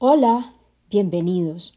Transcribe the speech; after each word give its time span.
Hola, 0.00 0.54
bienvenidos. 0.90 1.74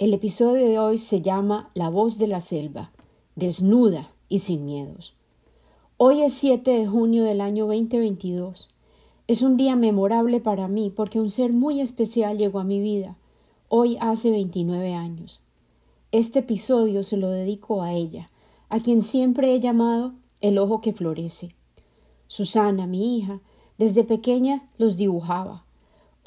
El 0.00 0.12
episodio 0.14 0.66
de 0.66 0.80
hoy 0.80 0.98
se 0.98 1.22
llama 1.22 1.70
La 1.74 1.90
voz 1.90 2.18
de 2.18 2.26
la 2.26 2.40
selva, 2.40 2.90
desnuda 3.36 4.10
y 4.28 4.40
sin 4.40 4.66
miedos. 4.66 5.14
Hoy 5.96 6.22
es 6.22 6.34
7 6.34 6.68
de 6.68 6.88
junio 6.88 7.22
del 7.22 7.40
año 7.40 7.66
2022. 7.66 8.68
Es 9.28 9.42
un 9.42 9.56
día 9.56 9.76
memorable 9.76 10.40
para 10.40 10.66
mí 10.66 10.90
porque 10.90 11.20
un 11.20 11.30
ser 11.30 11.52
muy 11.52 11.80
especial 11.80 12.36
llegó 12.36 12.58
a 12.58 12.64
mi 12.64 12.80
vida, 12.80 13.16
hoy 13.68 13.96
hace 14.00 14.32
29 14.32 14.94
años. 14.94 15.40
Este 16.10 16.40
episodio 16.40 17.04
se 17.04 17.16
lo 17.16 17.30
dedico 17.30 17.80
a 17.80 17.92
ella, 17.92 18.26
a 18.70 18.80
quien 18.80 19.02
siempre 19.02 19.54
he 19.54 19.60
llamado 19.60 20.14
el 20.40 20.58
ojo 20.58 20.80
que 20.80 20.92
florece. 20.92 21.54
Susana, 22.26 22.88
mi 22.88 23.16
hija, 23.16 23.40
desde 23.78 24.02
pequeña 24.02 24.68
los 24.78 24.96
dibujaba 24.96 25.65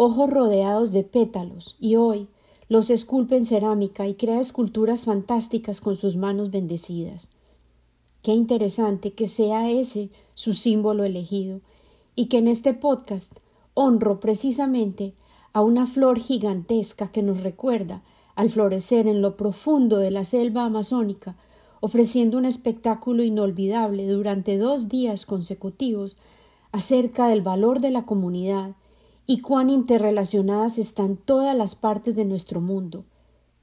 ojos 0.02 0.30
rodeados 0.30 0.94
de 0.94 1.04
pétalos, 1.04 1.76
y 1.78 1.98
hoy 1.98 2.30
los 2.70 2.90
esculpe 2.90 3.36
en 3.36 3.44
cerámica 3.44 4.08
y 4.08 4.14
crea 4.14 4.40
esculturas 4.40 5.04
fantásticas 5.04 5.82
con 5.82 5.98
sus 5.98 6.16
manos 6.16 6.52
bendecidas. 6.52 7.28
Qué 8.24 8.32
interesante 8.32 9.12
que 9.12 9.28
sea 9.28 9.70
ese 9.70 10.10
su 10.36 10.54
símbolo 10.54 11.04
elegido, 11.04 11.60
y 12.16 12.28
que 12.28 12.38
en 12.38 12.48
este 12.48 12.74
podcast 12.74 13.40
honro 13.74 14.22
precisamente 14.22 15.16
a 15.52 15.64
una 15.64 15.86
flor 15.86 16.18
gigantesca 16.18 17.12
que 17.12 17.22
nos 17.22 17.44
recuerda 17.44 18.02
al 18.36 18.50
florecer 18.50 19.06
en 19.06 19.22
lo 19.22 19.36
profundo 19.36 19.98
de 19.98 20.12
la 20.12 20.24
selva 20.24 20.64
amazónica, 20.64 21.36
ofreciendo 21.82 22.38
un 22.38 22.46
espectáculo 22.46 23.22
inolvidable 23.22 24.08
durante 24.08 24.58
dos 24.58 24.88
días 24.88 25.26
consecutivos 25.26 26.18
acerca 26.72 27.28
del 27.28 27.42
valor 27.42 27.82
de 27.82 27.92
la 27.92 28.06
comunidad 28.06 28.76
y 29.30 29.42
cuán 29.42 29.70
interrelacionadas 29.70 30.80
están 30.80 31.16
todas 31.16 31.56
las 31.56 31.76
partes 31.76 32.16
de 32.16 32.26
nuestro 32.26 32.62
mundo, 32.62 33.06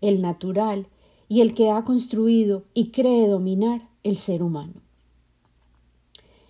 el 0.01 0.23
natural 0.23 0.87
y 1.29 1.41
el 1.41 1.55
que 1.55 1.73
ha 1.73 1.83
construido 1.83 2.63
y 2.73 2.93
cree 2.93 3.27
dominar 3.27 3.89
el 4.05 4.17
ser 4.17 4.45
humano. 4.45 4.75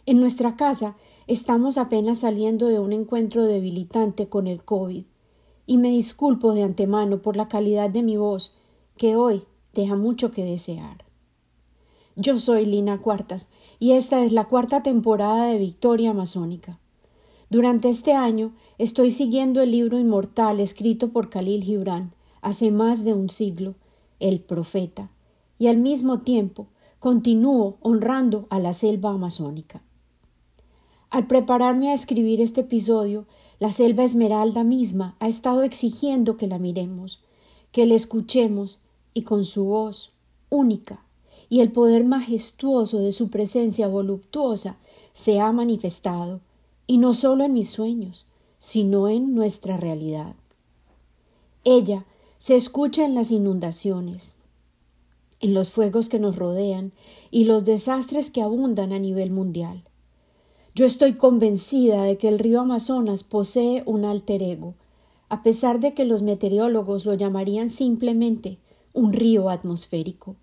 En 0.05 0.21
nuestra 0.21 0.57
casa 0.57 0.99
estamos 1.27 1.79
apenas 1.79 2.19
saliendo 2.19 2.67
de 2.67 2.79
un 2.79 2.93
encuentro 2.93 3.47
debilitante 3.47 4.29
con 4.29 4.47
el 4.47 4.63
COVID, 4.63 5.07
y 5.65 5.79
me 5.79 5.89
disculpo 5.89 6.53
de 6.53 6.65
antemano 6.65 7.23
por 7.23 7.39
la 7.39 7.49
calidad 7.49 7.89
de 7.89 8.03
mi 8.03 8.19
voz, 8.19 8.55
que 8.99 9.17
hoy 9.17 9.45
deja 9.73 9.97
mucho 9.97 10.31
que 10.31 10.45
desear. 10.45 11.07
Yo 12.17 12.39
soy 12.39 12.67
Lina 12.67 13.01
Cuartas, 13.01 13.49
y 13.79 13.93
esta 13.93 14.23
es 14.23 14.33
la 14.33 14.45
cuarta 14.45 14.83
temporada 14.83 15.47
de 15.47 15.57
Victoria 15.57 16.11
Amazónica. 16.11 16.81
Durante 17.49 17.89
este 17.89 18.13
año 18.13 18.53
estoy 18.77 19.13
siguiendo 19.13 19.61
el 19.63 19.71
libro 19.71 19.99
inmortal 19.99 20.59
escrito 20.59 21.11
por 21.11 21.31
Khalil 21.31 21.63
Gibran 21.63 22.13
hace 22.43 22.73
más 22.73 23.05
de 23.05 23.15
un 23.15 23.31
siglo, 23.31 23.77
El 24.19 24.41
Profeta, 24.41 25.11
y 25.59 25.69
al 25.69 25.77
mismo 25.77 26.19
tiempo 26.19 26.67
continúo 26.99 27.77
honrando 27.81 28.47
a 28.51 28.59
la 28.59 28.73
selva 28.73 29.11
amazónica. 29.11 29.83
Al 31.09 31.29
prepararme 31.29 31.91
a 31.91 31.95
escribir 31.95 32.41
este 32.41 32.63
episodio, 32.63 33.27
la 33.61 33.71
selva 33.71 34.03
esmeralda 34.03 34.65
misma 34.65 35.17
ha 35.21 35.29
estado 35.29 35.63
exigiendo 35.63 36.37
que 36.37 36.49
la 36.49 36.59
miremos, 36.59 37.23
que 37.71 37.87
la 37.87 37.95
escuchemos 37.95 38.81
y 39.15 39.23
con 39.23 39.45
su 39.45 39.67
voz 39.67 40.13
única 40.51 41.05
y 41.49 41.61
el 41.61 41.71
poder 41.71 42.05
majestuoso 42.05 42.99
de 42.99 43.13
su 43.13 43.29
presencia 43.29 43.87
voluptuosa 43.87 44.79
se 45.13 45.39
ha 45.39 45.53
manifestado 45.53 46.41
y 46.87 46.99
no 46.99 47.15
solo 47.15 47.45
en 47.45 47.53
mis 47.53 47.71
sueños, 47.71 48.27
sino 48.59 49.09
en 49.09 49.35
nuestra 49.35 49.77
realidad. 49.77 50.35
Ella 51.65 52.07
se 52.39 52.57
escucha 52.57 53.05
en 53.05 53.15
las 53.15 53.31
inundaciones, 53.31 54.37
en 55.41 55.53
los 55.53 55.71
fuegos 55.71 56.09
que 56.09 56.19
nos 56.19 56.37
rodean 56.37 56.93
y 57.31 57.45
los 57.45 57.65
desastres 57.65 58.31
que 58.31 58.43
abundan 58.43 58.93
a 58.93 58.99
nivel 58.99 59.31
mundial. 59.31 59.85
Yo 60.75 60.85
estoy 60.85 61.15
convencida 61.15 62.03
de 62.03 62.19
que 62.19 62.29
el 62.29 62.39
río 62.39 62.61
Amazonas 62.61 63.25
posee 63.25 63.83
un 63.87 64.05
alter 64.05 64.43
ego, 64.43 64.75
a 65.29 65.43
pesar 65.43 65.81
de 65.81 65.95
que 65.95 66.05
los 66.05 66.23
meteorólogos 66.23 67.05
lo 67.05 67.15
llamarían 67.15 67.69
simplemente 67.69 68.59
un 68.93 69.13
río 69.13 69.49
atmosférico. 69.49 70.37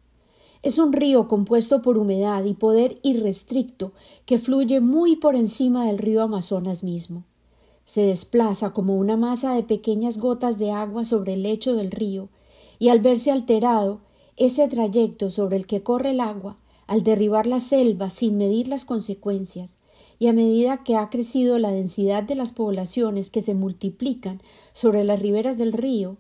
Es 0.64 0.78
un 0.78 0.94
río 0.94 1.28
compuesto 1.28 1.82
por 1.82 1.98
humedad 1.98 2.46
y 2.46 2.54
poder 2.54 2.98
irrestricto 3.04 3.92
que 4.26 4.40
fluye 4.40 4.80
muy 4.80 5.18
por 5.18 5.36
encima 5.36 5.86
del 5.86 5.98
río 5.98 6.24
Amazonas 6.24 6.86
mismo. 6.86 7.26
Se 7.84 8.04
desplaza 8.04 8.72
como 8.72 8.96
una 8.96 9.18
masa 9.18 9.54
de 9.56 9.64
pequeñas 9.64 10.18
gotas 10.18 10.58
de 10.58 10.72
agua 10.72 11.04
sobre 11.04 11.34
el 11.34 11.44
lecho 11.44 11.76
del 11.76 11.92
río, 11.92 12.30
y 12.80 12.88
al 12.88 13.02
verse 13.02 13.30
alterado, 13.30 14.00
ese 14.38 14.70
trayecto 14.70 15.30
sobre 15.32 15.58
el 15.58 15.68
que 15.68 15.84
corre 15.84 16.12
el 16.12 16.22
agua, 16.22 16.56
al 16.88 17.04
derribar 17.04 17.46
la 17.46 17.60
selva 17.60 18.10
sin 18.10 18.38
medir 18.38 18.70
las 18.70 18.86
consecuencias, 18.86 19.76
y 20.18 20.28
a 20.28 20.34
medida 20.34 20.84
que 20.86 20.96
ha 20.96 21.10
crecido 21.10 21.60
la 21.60 21.72
densidad 21.72 22.24
de 22.24 22.36
las 22.36 22.54
poblaciones 22.54 23.30
que 23.30 23.42
se 23.42 23.54
multiplican 23.54 24.42
sobre 24.72 25.04
las 25.04 25.20
riberas 25.20 25.58
del 25.58 25.74
río, 25.74 26.16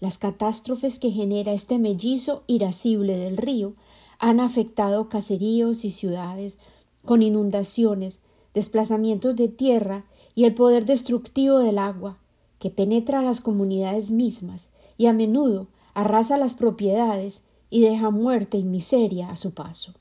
las 0.00 0.18
catástrofes 0.18 0.98
que 0.98 1.10
genera 1.10 1.52
este 1.52 1.78
mellizo 1.78 2.44
irascible 2.46 3.16
del 3.16 3.36
río 3.36 3.74
han 4.18 4.40
afectado 4.40 5.08
caseríos 5.08 5.84
y 5.84 5.90
ciudades 5.90 6.58
con 7.04 7.22
inundaciones, 7.22 8.20
desplazamientos 8.54 9.36
de 9.36 9.48
tierra 9.48 10.04
y 10.34 10.44
el 10.44 10.54
poder 10.54 10.84
destructivo 10.84 11.58
del 11.58 11.78
agua, 11.78 12.18
que 12.58 12.70
penetra 12.70 13.20
a 13.20 13.22
las 13.22 13.40
comunidades 13.40 14.10
mismas 14.10 14.70
y 14.96 15.06
a 15.06 15.12
menudo 15.12 15.68
arrasa 15.94 16.36
las 16.36 16.54
propiedades 16.54 17.44
y 17.70 17.80
deja 17.80 18.10
muerte 18.10 18.58
y 18.58 18.64
miseria 18.64 19.30
a 19.30 19.36
su 19.36 19.52
paso. 19.52 19.94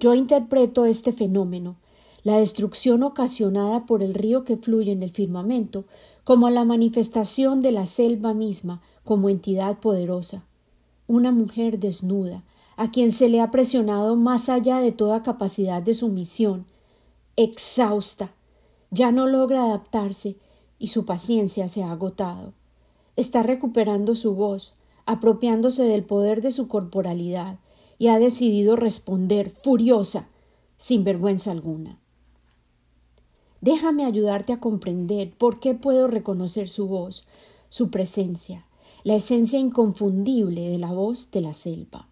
Yo 0.00 0.14
interpreto 0.14 0.84
este 0.86 1.12
fenómeno, 1.12 1.76
la 2.24 2.38
destrucción 2.38 3.02
ocasionada 3.02 3.84
por 3.84 4.02
el 4.02 4.14
río 4.14 4.44
que 4.44 4.56
fluye 4.56 4.90
en 4.92 5.02
el 5.02 5.12
firmamento, 5.12 5.84
como 6.24 6.48
la 6.48 6.64
manifestación 6.64 7.60
de 7.60 7.70
la 7.70 7.84
selva 7.84 8.32
misma 8.32 8.80
como 9.04 9.28
entidad 9.28 9.78
poderosa, 9.78 10.44
una 11.06 11.30
mujer 11.30 11.78
desnuda, 11.78 12.42
a 12.76 12.90
quien 12.90 13.12
se 13.12 13.28
le 13.28 13.40
ha 13.40 13.50
presionado 13.50 14.16
más 14.16 14.48
allá 14.48 14.78
de 14.78 14.90
toda 14.90 15.22
capacidad 15.22 15.82
de 15.82 15.92
sumisión, 15.92 16.64
exhausta, 17.36 18.32
ya 18.90 19.12
no 19.12 19.26
logra 19.26 19.64
adaptarse 19.64 20.36
y 20.78 20.88
su 20.88 21.04
paciencia 21.04 21.68
se 21.68 21.82
ha 21.82 21.92
agotado. 21.92 22.54
Está 23.16 23.42
recuperando 23.42 24.14
su 24.14 24.34
voz, 24.34 24.76
apropiándose 25.04 25.84
del 25.84 26.04
poder 26.04 26.40
de 26.40 26.52
su 26.52 26.68
corporalidad, 26.68 27.58
y 27.98 28.08
ha 28.08 28.18
decidido 28.18 28.76
responder 28.76 29.50
furiosa, 29.62 30.28
sin 30.78 31.04
vergüenza 31.04 31.52
alguna. 31.52 32.00
Déjame 33.64 34.04
ayudarte 34.04 34.52
a 34.52 34.60
comprender 34.60 35.32
por 35.38 35.58
qué 35.58 35.72
puedo 35.72 36.06
reconocer 36.06 36.68
su 36.68 36.86
voz, 36.86 37.24
su 37.70 37.88
presencia, 37.88 38.66
la 39.04 39.14
esencia 39.14 39.58
inconfundible 39.58 40.68
de 40.68 40.76
la 40.76 40.92
voz 40.92 41.30
de 41.30 41.40
la 41.40 41.54
selva. 41.54 42.06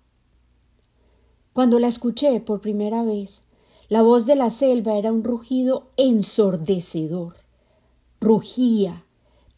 Cuando 1.52 1.78
la 1.78 1.88
escuché 1.88 2.41
por 2.41 2.62
primera 2.62 3.02
vez, 3.02 3.44
la 3.91 4.00
voz 4.00 4.24
de 4.24 4.34
la 4.34 4.48
selva 4.48 4.94
era 4.94 5.12
un 5.12 5.24
rugido 5.24 5.91
ensordecedor. 5.98 7.34
Rugía, 8.18 9.04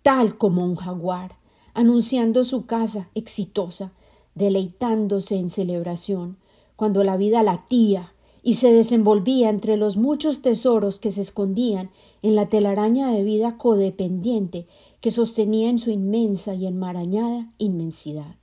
tal 0.03 0.37
como 0.37 0.65
un 0.65 0.75
jaguar, 0.75 1.38
anunciando 1.75 2.44
su 2.44 2.66
casa 2.66 3.09
exitosa, 3.15 3.93
deleitándose 4.34 5.37
en 5.37 5.49
celebración, 5.49 6.38
cuando 6.75 7.04
la 7.04 7.16
vida 7.16 7.44
latía 7.44 8.14
y 8.47 8.55
se 8.55 8.71
desenvolvía 8.71 9.49
entre 9.49 9.78
los 9.78 9.97
muchos 9.97 10.43
tesoros 10.43 10.99
que 11.00 11.10
se 11.10 11.22
escondían 11.22 11.91
en 12.21 12.37
la 12.37 12.50
telaraña 12.50 13.10
de 13.10 13.25
vida 13.25 13.56
codependiente 13.56 14.66
que 15.00 15.10
sostenía 15.10 15.71
en 15.71 15.78
su 15.78 15.91
inmensa 15.91 16.54
y 16.54 16.66
enmarañada 16.66 17.51
inmensidad. 17.57 18.36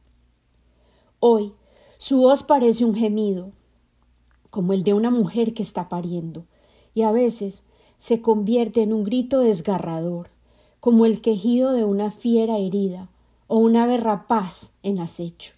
Hoy 1.20 1.54
su 2.00 2.18
voz 2.18 2.42
parece 2.42 2.84
un 2.84 2.96
gemido, 2.96 3.52
como 4.50 4.74
el 4.74 4.84
de 4.84 4.96
una 4.96 5.12
mujer 5.12 5.54
que 5.54 5.62
está 5.62 5.88
pariendo, 5.88 6.46
y 6.96 7.04
a 7.04 7.12
veces 7.12 7.66
se 8.00 8.24
convierte 8.24 8.82
en 8.82 8.94
un 8.94 9.04
grito 9.04 9.42
desgarrador, 9.42 10.32
como 10.80 11.06
el 11.06 11.22
quejido 11.22 11.74
de 11.74 11.84
una 11.84 12.10
fiera 12.10 12.58
herida 12.58 13.12
o 13.46 13.60
un 13.60 13.76
ave 13.76 13.98
rapaz 13.98 14.78
en 14.82 14.98
acecho. 14.98 15.54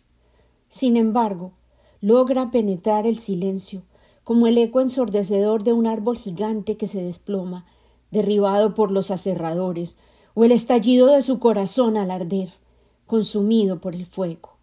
Sin 0.67 0.97
embargo, 0.97 1.53
logra 2.01 2.51
penetrar 2.51 3.07
el 3.07 3.19
silencio 3.19 3.83
como 4.23 4.47
el 4.47 4.57
eco 4.57 4.81
ensordecedor 4.81 5.63
de 5.63 5.73
un 5.73 5.87
árbol 5.87 6.17
gigante 6.17 6.77
que 6.77 6.87
se 6.87 7.01
desploma, 7.01 7.65
derribado 8.11 8.73
por 8.73 8.91
los 8.91 9.11
aserradores, 9.11 9.97
o 10.33 10.43
el 10.43 10.51
estallido 10.51 11.07
de 11.07 11.21
su 11.21 11.39
corazón 11.39 11.97
al 11.97 12.11
arder, 12.11 12.49
consumido 13.05 13.79
por 13.79 13.95
el 13.95 14.05
fuego. 14.05 14.57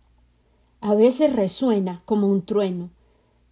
A 0.80 0.94
veces 0.94 1.34
resuena 1.34 2.02
como 2.06 2.26
un 2.26 2.42
trueno, 2.42 2.90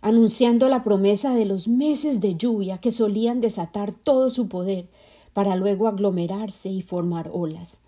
anunciando 0.01 0.69
la 0.69 0.85
promesa 0.85 1.35
de 1.35 1.45
los 1.45 1.69
meses 1.69 2.21
de 2.21 2.37
lluvia 2.37 2.79
que 2.79 2.93
solían 2.93 3.41
desatar 3.41 3.93
todo 3.93 4.31
su 4.31 4.49
poder 4.49 4.87
para 5.33 5.57
luego 5.57 5.89
aglomerarse 5.89 6.69
y 6.69 6.83
formar 6.83 7.31
olas. 7.33 7.83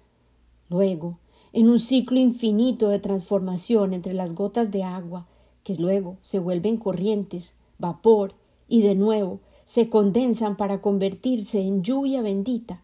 Luego, 0.69 1.19
en 1.53 1.69
un 1.69 1.81
ciclo 1.81 2.19
infinito 2.19 2.89
de 2.89 2.99
transformación 2.99 3.95
entre 3.95 4.13
las 4.13 4.35
gotas 4.35 4.71
de 4.71 4.85
agua, 4.85 5.27
que 5.65 5.75
luego 5.75 6.17
se 6.21 6.39
vuelven 6.39 6.77
corrientes, 6.77 7.55
vapor, 7.81 8.35
y 8.69 8.83
de 8.83 8.95
nuevo 8.95 9.41
se 9.65 9.89
condensan 9.89 10.57
para 10.57 10.81
convertirse 10.81 11.61
en 11.61 11.83
lluvia 11.83 12.23
bendita, 12.23 12.83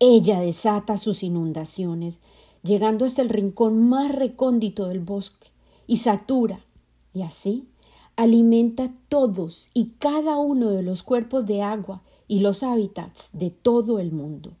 ella 0.00 0.40
desata 0.40 0.96
sus 0.96 1.22
inundaciones, 1.22 2.20
llegando 2.62 3.04
hasta 3.04 3.22
el 3.22 3.28
rincón 3.28 3.88
más 3.88 4.14
recóndito 4.14 4.86
del 4.86 5.00
bosque, 5.00 5.48
y 5.86 5.98
satura, 5.98 6.64
y 7.12 7.22
así 7.22 7.68
alimenta 8.18 8.92
todos 9.08 9.70
y 9.74 9.92
cada 10.00 10.38
uno 10.38 10.70
de 10.70 10.82
los 10.82 11.04
cuerpos 11.04 11.46
de 11.46 11.62
agua 11.62 12.02
y 12.26 12.40
los 12.40 12.64
hábitats 12.64 13.30
de 13.32 13.50
todo 13.50 14.00
el 14.00 14.10
mundo. 14.10 14.54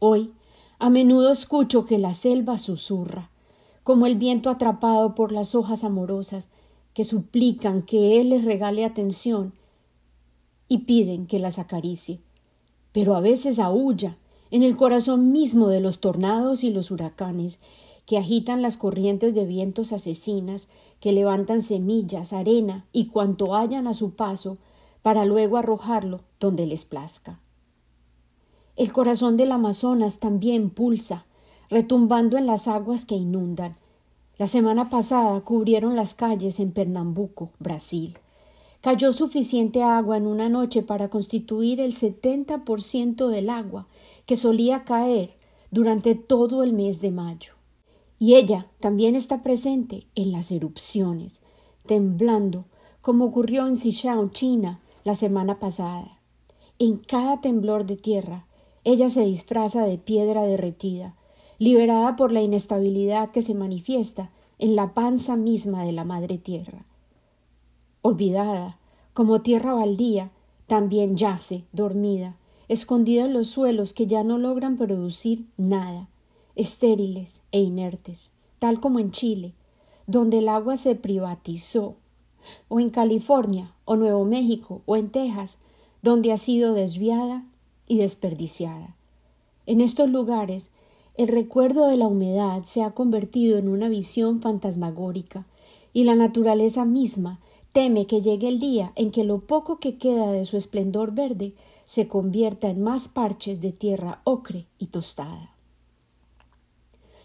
Hoy, 0.00 0.32
a 0.80 0.90
menudo 0.90 1.30
escucho 1.30 1.86
que 1.86 1.98
la 1.98 2.12
selva 2.12 2.58
susurra, 2.58 3.30
como 3.84 4.06
el 4.06 4.16
viento 4.16 4.50
atrapado 4.50 5.14
por 5.14 5.30
las 5.30 5.54
hojas 5.54 5.84
amorosas 5.84 6.48
que 6.96 7.04
suplican 7.04 7.82
que 7.82 8.20
él 8.20 8.30
les 8.30 8.44
regale 8.44 8.84
atención 8.84 9.52
y 10.66 10.78
piden 10.78 11.28
que 11.28 11.38
las 11.38 11.60
acaricie 11.60 12.18
pero 12.96 13.14
a 13.14 13.20
veces 13.20 13.58
aúlla 13.58 14.16
en 14.50 14.62
el 14.62 14.74
corazón 14.78 15.30
mismo 15.30 15.68
de 15.68 15.80
los 15.80 15.98
tornados 15.98 16.64
y 16.64 16.70
los 16.70 16.90
huracanes 16.90 17.58
que 18.06 18.16
agitan 18.16 18.62
las 18.62 18.78
corrientes 18.78 19.34
de 19.34 19.44
vientos 19.44 19.92
asesinas 19.92 20.68
que 20.98 21.12
levantan 21.12 21.60
semillas, 21.60 22.32
arena 22.32 22.86
y 22.94 23.08
cuanto 23.08 23.54
hayan 23.54 23.86
a 23.86 23.92
su 23.92 24.12
paso 24.12 24.56
para 25.02 25.26
luego 25.26 25.58
arrojarlo 25.58 26.22
donde 26.40 26.64
les 26.64 26.86
plazca. 26.86 27.38
El 28.76 28.94
corazón 28.94 29.36
del 29.36 29.52
Amazonas 29.52 30.18
también 30.18 30.70
pulsa, 30.70 31.26
retumbando 31.68 32.38
en 32.38 32.46
las 32.46 32.66
aguas 32.66 33.04
que 33.04 33.14
inundan. 33.14 33.76
La 34.38 34.46
semana 34.46 34.90
pasada 34.90 35.40
cubrieron 35.40 35.96
las 35.96 36.12
calles 36.12 36.60
en 36.60 36.70
Pernambuco, 36.70 37.52
Brasil. 37.58 38.18
Cayó 38.82 39.14
suficiente 39.14 39.82
agua 39.82 40.18
en 40.18 40.26
una 40.26 40.50
noche 40.50 40.82
para 40.82 41.08
constituir 41.08 41.80
el 41.80 41.94
70% 41.94 43.28
del 43.28 43.48
agua 43.48 43.86
que 44.26 44.36
solía 44.36 44.84
caer 44.84 45.30
durante 45.70 46.14
todo 46.14 46.62
el 46.62 46.74
mes 46.74 47.00
de 47.00 47.12
mayo. 47.12 47.54
Y 48.18 48.34
ella 48.34 48.66
también 48.78 49.14
está 49.14 49.42
presente 49.42 50.06
en 50.14 50.32
las 50.32 50.50
erupciones, 50.50 51.40
temblando, 51.86 52.66
como 53.00 53.24
ocurrió 53.24 53.66
en 53.66 53.76
Sichuan, 53.76 54.30
China, 54.32 54.80
la 55.02 55.14
semana 55.14 55.58
pasada. 55.58 56.20
En 56.78 56.98
cada 56.98 57.40
temblor 57.40 57.86
de 57.86 57.96
tierra, 57.96 58.44
ella 58.84 59.08
se 59.08 59.24
disfraza 59.24 59.86
de 59.86 59.96
piedra 59.96 60.42
derretida, 60.42 61.15
liberada 61.58 62.16
por 62.16 62.32
la 62.32 62.42
inestabilidad 62.42 63.30
que 63.30 63.42
se 63.42 63.54
manifiesta 63.54 64.30
en 64.58 64.76
la 64.76 64.94
panza 64.94 65.36
misma 65.36 65.84
de 65.84 65.92
la 65.92 66.04
madre 66.04 66.38
tierra 66.38 66.86
olvidada, 68.06 68.78
como 69.14 69.40
tierra 69.40 69.74
baldía, 69.74 70.30
también 70.66 71.16
yace, 71.16 71.64
dormida, 71.72 72.36
escondida 72.68 73.24
en 73.24 73.32
los 73.32 73.48
suelos 73.48 73.92
que 73.92 74.06
ya 74.06 74.22
no 74.22 74.38
logran 74.38 74.76
producir 74.76 75.46
nada, 75.56 76.08
estériles 76.54 77.42
e 77.50 77.60
inertes, 77.60 78.30
tal 78.60 78.78
como 78.78 79.00
en 79.00 79.10
Chile, 79.10 79.54
donde 80.06 80.38
el 80.38 80.48
agua 80.48 80.76
se 80.76 80.94
privatizó, 80.94 81.96
o 82.68 82.78
en 82.78 82.90
California, 82.90 83.74
o 83.84 83.96
Nuevo 83.96 84.24
México, 84.24 84.82
o 84.86 84.96
en 84.96 85.10
Texas, 85.10 85.58
donde 86.00 86.30
ha 86.30 86.36
sido 86.36 86.74
desviada 86.74 87.44
y 87.88 87.98
desperdiciada. 87.98 88.94
En 89.66 89.80
estos 89.80 90.10
lugares, 90.10 90.70
el 91.16 91.28
recuerdo 91.28 91.88
de 91.88 91.96
la 91.96 92.06
humedad 92.06 92.64
se 92.66 92.82
ha 92.82 92.90
convertido 92.92 93.58
en 93.58 93.68
una 93.68 93.88
visión 93.88 94.40
fantasmagórica, 94.40 95.46
y 95.92 96.04
la 96.04 96.14
naturaleza 96.14 96.84
misma 96.84 97.40
Teme 97.76 98.06
que 98.06 98.22
llegue 98.22 98.48
el 98.48 98.58
día 98.58 98.92
en 98.96 99.10
que 99.10 99.22
lo 99.22 99.40
poco 99.40 99.80
que 99.80 99.98
queda 99.98 100.32
de 100.32 100.46
su 100.46 100.56
esplendor 100.56 101.12
verde 101.12 101.52
se 101.84 102.08
convierta 102.08 102.70
en 102.70 102.82
más 102.82 103.06
parches 103.06 103.60
de 103.60 103.70
tierra 103.70 104.22
ocre 104.24 104.64
y 104.78 104.86
tostada. 104.86 105.54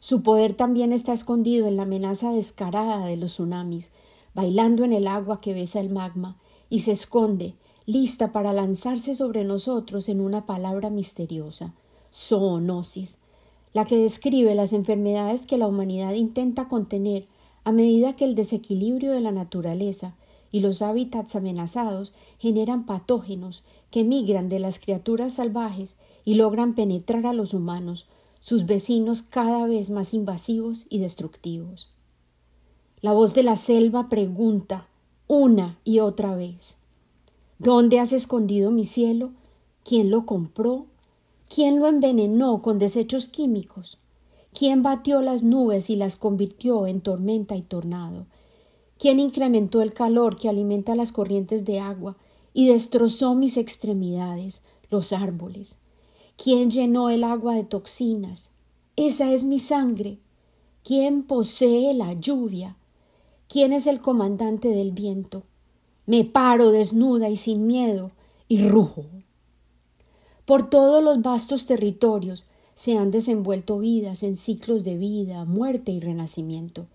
Su 0.02 0.24
poder 0.24 0.56
también 0.56 0.92
está 0.92 1.14
escondido 1.14 1.68
en 1.68 1.78
la 1.78 1.84
amenaza 1.84 2.34
descarada 2.34 3.06
de 3.06 3.16
los 3.16 3.32
tsunamis, 3.32 3.92
bailando 4.36 4.84
en 4.84 4.92
el 4.92 5.08
agua 5.08 5.40
que 5.40 5.54
besa 5.54 5.80
el 5.80 5.90
magma, 5.90 6.38
y 6.70 6.80
se 6.80 6.92
esconde, 6.92 7.56
lista 7.86 8.34
para 8.34 8.52
lanzarse 8.52 9.16
sobre 9.16 9.46
nosotros 9.46 10.10
en 10.10 10.20
una 10.20 10.46
palabra 10.46 10.90
misteriosa, 10.90 11.76
zoonosis, 12.14 13.20
la 13.74 13.86
que 13.86 13.98
describe 13.98 14.56
las 14.56 14.74
enfermedades 14.74 15.42
que 15.44 15.58
la 15.58 15.68
humanidad 15.68 16.14
intenta 16.14 16.68
contener 16.68 17.26
a 17.64 17.72
medida 17.72 18.16
que 18.16 18.26
el 18.26 18.36
desequilibrio 18.36 19.12
de 19.12 19.22
la 19.22 19.32
naturaleza 19.32 20.16
y 20.52 20.60
los 20.60 20.82
hábitats 20.82 21.36
amenazados 21.36 22.14
generan 22.40 22.86
patógenos 22.86 23.64
que 23.90 24.04
migran 24.04 24.50
de 24.50 24.60
las 24.60 24.80
criaturas 24.80 25.36
salvajes 25.36 25.96
y 26.26 26.36
logran 26.36 26.76
penetrar 26.76 27.26
a 27.26 27.34
los 27.34 27.54
humanos, 27.54 28.06
sus 28.40 28.66
vecinos 28.66 29.22
cada 29.22 29.66
vez 29.68 29.90
más 29.90 30.14
invasivos 30.14 30.86
y 30.90 31.00
destructivos. 31.00 31.90
La 33.02 33.14
voz 33.14 33.34
de 33.34 33.44
la 33.44 33.56
selva 33.56 34.10
pregunta 34.10 34.88
una 35.28 35.80
y 35.84 36.00
otra 36.00 36.36
vez 36.36 36.76
¿Dónde 37.58 38.00
has 38.00 38.12
escondido 38.12 38.72
mi 38.72 38.86
cielo? 38.86 39.34
¿Quién 39.84 40.10
lo 40.10 40.26
compró? 40.26 40.88
¿Quién 41.54 41.82
lo 41.82 41.88
envenenó 41.88 42.62
con 42.62 42.80
desechos 42.80 43.28
químicos? 43.28 43.98
¿Quién 44.58 44.84
batió 44.84 45.22
las 45.22 45.44
nubes 45.44 45.90
y 45.90 45.98
las 45.98 46.16
convirtió 46.16 46.88
en 46.88 47.02
tormenta 47.02 47.58
y 47.58 47.62
tornado? 47.62 48.26
¿Quién 48.98 49.20
incrementó 49.20 49.82
el 49.82 49.94
calor 49.94 50.38
que 50.38 50.48
alimenta 50.48 50.96
las 50.96 51.12
corrientes 51.12 51.66
de 51.66 51.82
agua 51.82 52.16
y 52.54 52.68
destrozó 52.68 53.36
mis 53.36 53.58
extremidades, 53.58 54.64
los 54.90 55.12
árboles? 55.12 55.78
¿Quién 56.42 56.72
llenó 56.72 57.10
el 57.10 57.26
agua 57.26 57.56
de 57.56 57.66
toxinas? 57.66 58.52
Esa 58.96 59.34
es 59.34 59.44
mi 59.44 59.60
sangre. 59.60 60.20
¿Quién 60.86 61.24
posee 61.24 61.94
la 61.94 62.14
lluvia? 62.14 62.78
¿Quién 63.50 63.74
es 63.74 63.88
el 63.88 64.00
comandante 64.00 64.70
del 64.70 64.94
viento? 64.94 65.44
Me 66.06 66.24
paro 66.24 66.72
desnuda 66.72 67.28
y 67.28 67.36
sin 67.36 67.68
miedo 67.68 68.12
y 68.48 68.66
rujo. 68.66 69.04
Por 70.52 70.70
todos 70.70 71.02
los 71.02 71.22
vastos 71.22 71.66
territorios 71.66 72.46
se 72.76 72.98
han 72.98 73.10
desenvuelto 73.10 73.80
vidas 73.80 74.22
en 74.22 74.36
ciclos 74.36 74.84
de 74.84 74.98
vida, 74.98 75.46
muerte 75.46 75.94
y 75.94 76.02
renacimiento. 76.02 76.88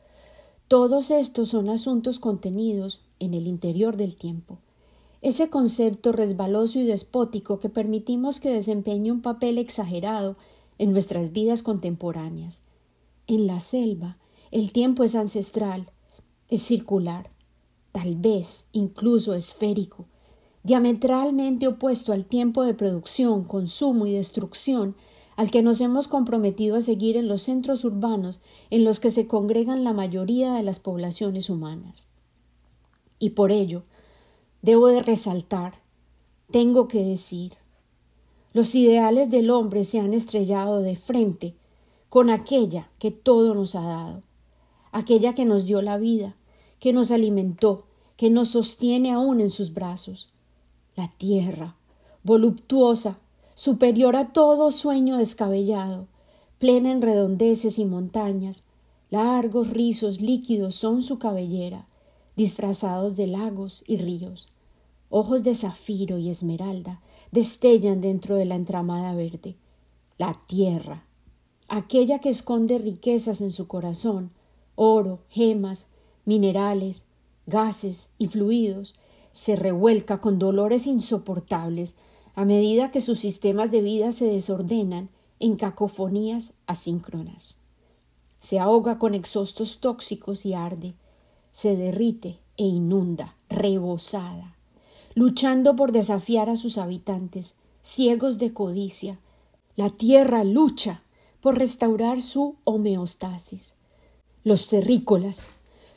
Todos 0.69 1.11
estos 1.11 1.49
son 1.49 1.71
asuntos 1.71 2.19
contenidos 2.19 3.00
en 3.19 3.33
el 3.33 3.47
interior 3.47 3.97
del 3.97 4.14
tiempo. 4.14 4.59
Ese 5.23 5.49
concepto 5.49 6.12
resbaloso 6.12 6.81
y 6.81 6.85
despótico 6.85 7.59
que 7.59 7.71
permitimos 7.71 8.40
que 8.40 8.50
desempeñe 8.50 9.11
un 9.11 9.23
papel 9.23 9.57
exagerado 9.57 10.37
en 10.76 10.92
nuestras 10.92 11.33
vidas 11.33 11.62
contemporáneas. 11.62 12.61
En 13.26 13.47
la 13.47 13.61
selva, 13.61 14.19
el 14.50 14.71
tiempo 14.71 15.02
es 15.02 15.14
ancestral, 15.14 15.90
es 16.50 16.61
circular, 16.61 17.31
tal 17.92 18.16
vez 18.16 18.69
incluso 18.73 19.33
esférico, 19.33 20.04
diametralmente 20.66 21.68
opuesto 21.68 22.12
al 22.12 22.25
tiempo 22.25 22.64
de 22.64 22.75
producción, 22.75 23.44
consumo 23.44 24.08
y 24.08 24.12
destrucción 24.12 24.96
al 25.37 25.52
que 25.52 25.62
nos 25.62 25.80
hemos 25.80 26.08
comprometido 26.08 26.75
a 26.75 26.80
seguir 26.80 27.16
en 27.16 27.28
los 27.28 27.42
centros 27.42 27.85
urbanos 27.85 28.40
en 28.70 28.82
los 28.82 28.99
que 28.99 29.12
se 29.12 29.28
congregan 29.28 29.85
la 29.85 29.92
mayoría 29.92 30.54
de 30.54 30.64
las 30.64 30.80
poblaciones 30.80 31.50
humanas. 31.50 32.08
Y 33.20 33.30
por 33.30 33.52
ello, 33.52 33.85
debo 34.61 34.88
de 34.88 35.02
resaltar, 35.02 35.75
tengo 36.50 36.88
que 36.88 37.04
decir, 37.04 37.52
los 38.52 38.75
ideales 38.75 39.30
del 39.30 39.52
hombre 39.52 39.85
se 39.85 40.00
han 40.00 40.14
estrellado 40.14 40.80
de 40.80 40.96
frente 40.96 41.54
con 42.08 42.28
aquella 42.28 42.90
que 42.99 43.12
todo 43.12 43.54
nos 43.54 43.76
ha 43.76 43.82
dado, 43.82 44.25
aquella 44.90 45.32
que 45.32 45.44
nos 45.44 45.64
dio 45.64 45.80
la 45.80 45.96
vida, 45.96 46.35
que 46.80 46.92
nos 46.92 47.12
alimentó, 47.12 47.85
que 48.16 48.30
nos 48.30 48.49
sostiene 48.49 49.12
aún 49.12 49.40
en 49.40 49.50
sus 49.50 49.73
brazos, 49.73 50.28
la 50.97 51.09
tierra, 51.09 51.76
voluptuosa, 52.25 53.19
superior 53.55 54.17
a 54.17 54.33
todo 54.33 54.71
sueño 54.71 55.19
descabellado, 55.19 56.07
plena 56.59 56.91
en 56.91 57.03
redondeces 57.03 57.79
y 57.79 57.85
montañas, 57.85 58.65
largos 59.11 59.71
rizos 59.71 60.21
líquidos 60.21 60.75
son 60.75 61.03
su 61.03 61.19
cabellera, 61.19 61.87
disfrazados 62.35 63.17
de 63.17 63.26
lagos 63.26 63.85
y 63.87 63.99
ríos. 63.99 64.49
Ojos 65.09 65.45
de 65.45 65.55
zafiro 65.55 66.19
y 66.19 66.31
esmeralda 66.31 67.00
destellan 67.31 68.00
dentro 68.00 68.37
de 68.37 68.45
la 68.45 68.57
entramada 68.57 69.15
verde. 69.15 69.55
La 70.19 70.41
tierra, 70.47 71.05
aquella 71.69 72.19
que 72.21 72.31
esconde 72.31 72.79
riquezas 72.79 73.41
en 73.41 73.53
su 73.53 73.69
corazón, 73.69 74.31
oro, 74.75 75.21
gemas, 75.29 75.88
minerales, 76.25 77.05
gases 77.47 78.11
y 78.19 78.29
fluidos, 78.29 78.97
se 79.37 79.55
revuelca 79.55 80.19
con 80.23 80.38
dolores 80.38 80.87
insoportables 80.87 81.95
a 82.35 82.47
medida 82.47 82.90
que 82.90 83.02
sus 83.02 83.19
sistemas 83.21 83.71
de 83.71 83.83
vida 83.83 84.12
se 84.12 84.25
desordenan 84.25 85.11
en 85.40 85.57
cacofonías 85.57 86.55
asíncronas. 86.66 87.59
Se 88.40 88.59
ahoga 88.59 88.99
con 88.99 89.14
exhaustos 89.14 89.81
tóxicos 89.81 90.47
y 90.47 90.55
arde, 90.55 90.95
se 91.52 91.76
derrite 91.76 92.38
e 92.57 92.64
inunda, 92.64 93.37
rebosada, 93.50 94.57
luchando 95.14 95.76
por 95.76 95.93
desafiar 95.93 96.49
a 96.49 96.57
sus 96.57 96.78
habitantes, 96.78 97.57
ciegos 97.83 98.38
de 98.38 98.55
codicia. 98.55 99.19
La 99.76 99.90
tierra 99.90 100.45
lucha 100.45 101.02
por 101.43 101.59
restaurar 101.59 102.23
su 102.23 102.57
homeostasis. 102.64 103.75
Los 104.45 104.71
terrícolas, 104.71 105.49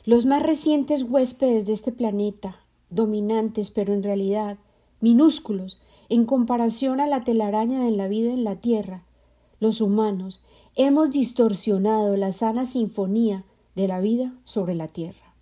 los 0.04 0.26
más 0.26 0.42
recientes 0.42 1.04
huéspedes 1.04 1.64
de 1.64 1.72
este 1.72 1.90
planeta, 1.90 2.60
dominantes 2.90 3.70
pero 3.70 3.94
en 3.94 4.02
realidad 4.02 4.58
minúsculos 5.00 5.80
en 6.08 6.24
comparación 6.24 7.00
a 7.00 7.06
la 7.06 7.20
telaraña 7.20 7.84
de 7.84 7.92
la 7.92 8.08
vida 8.08 8.32
en 8.32 8.44
la 8.44 8.56
Tierra, 8.56 9.04
los 9.60 9.80
humanos 9.80 10.42
hemos 10.74 11.10
distorsionado 11.10 12.16
la 12.16 12.32
sana 12.32 12.64
sinfonía 12.64 13.44
de 13.76 13.88
la 13.88 14.00
vida 14.00 14.34
sobre 14.44 14.74
la 14.74 14.88
Tierra. 14.88 15.34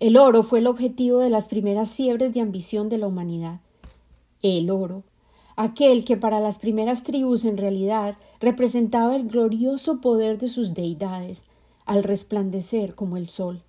El 0.00 0.16
oro 0.16 0.42
fue 0.42 0.58
el 0.58 0.66
objetivo 0.66 1.18
de 1.18 1.30
las 1.30 1.48
primeras 1.48 1.94
fiebres 1.94 2.34
de 2.34 2.40
ambición 2.40 2.88
de 2.88 2.98
la 2.98 3.06
humanidad. 3.06 3.60
El 4.42 4.70
oro, 4.70 5.04
aquel 5.56 6.04
que 6.04 6.16
para 6.16 6.40
las 6.40 6.58
primeras 6.58 7.04
tribus 7.04 7.44
en 7.44 7.56
realidad 7.56 8.16
representaba 8.40 9.16
el 9.16 9.28
glorioso 9.28 10.00
poder 10.00 10.38
de 10.38 10.48
sus 10.48 10.74
deidades, 10.74 11.44
al 11.86 12.02
resplandecer 12.02 12.94
como 12.94 13.16
el 13.16 13.28
sol, 13.28 13.62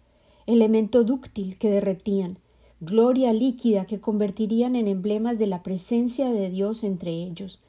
elemento 0.47 1.03
dúctil 1.03 1.57
que 1.57 1.69
derretían, 1.69 2.37
gloria 2.79 3.33
líquida 3.33 3.85
que 3.85 3.99
convertirían 3.99 4.75
en 4.75 4.87
emblemas 4.87 5.39
de 5.39 5.47
la 5.47 5.63
presencia 5.63 6.29
de 6.29 6.49
Dios 6.49 6.83
entre 6.83 7.11
ellos, 7.11 7.59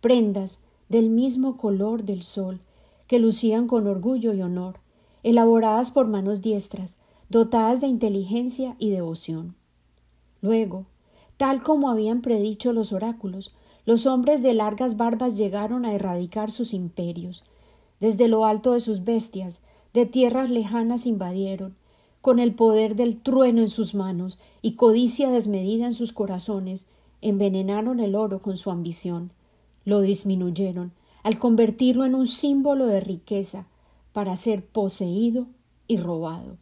prendas 0.00 0.60
del 0.88 1.10
mismo 1.10 1.56
color 1.56 2.04
del 2.04 2.22
sol, 2.22 2.60
que 3.06 3.18
lucían 3.18 3.66
con 3.66 3.86
orgullo 3.86 4.34
y 4.34 4.42
honor, 4.42 4.76
elaboradas 5.22 5.90
por 5.90 6.06
manos 6.06 6.42
diestras, 6.42 6.96
dotadas 7.28 7.80
de 7.80 7.86
inteligencia 7.86 8.76
y 8.78 8.90
devoción. 8.90 9.54
Luego, 10.42 10.86
tal 11.36 11.62
como 11.62 11.90
habían 11.90 12.20
predicho 12.20 12.72
los 12.72 12.92
oráculos, 12.92 13.52
los 13.84 14.06
hombres 14.06 14.42
de 14.42 14.54
largas 14.54 14.96
barbas 14.96 15.36
llegaron 15.36 15.84
a 15.84 15.92
erradicar 15.92 16.50
sus 16.50 16.72
imperios. 16.72 17.42
Desde 18.00 18.28
lo 18.28 18.44
alto 18.44 18.72
de 18.72 18.80
sus 18.80 19.04
bestias, 19.04 19.60
de 19.92 20.06
tierras 20.06 20.50
lejanas 20.50 21.06
invadieron, 21.06 21.74
con 22.22 22.38
el 22.38 22.54
poder 22.54 22.96
del 22.96 23.20
trueno 23.20 23.60
en 23.60 23.68
sus 23.68 23.94
manos 23.94 24.38
y 24.62 24.76
codicia 24.76 25.30
desmedida 25.30 25.86
en 25.86 25.92
sus 25.92 26.12
corazones, 26.12 26.86
envenenaron 27.20 28.00
el 28.00 28.14
oro 28.14 28.40
con 28.40 28.56
su 28.56 28.70
ambición, 28.70 29.32
lo 29.84 30.00
disminuyeron, 30.00 30.92
al 31.24 31.38
convertirlo 31.38 32.04
en 32.04 32.14
un 32.14 32.26
símbolo 32.26 32.86
de 32.86 33.00
riqueza, 33.00 33.66
para 34.12 34.36
ser 34.36 34.64
poseído 34.64 35.46
y 35.88 35.96
robado. 35.96 36.58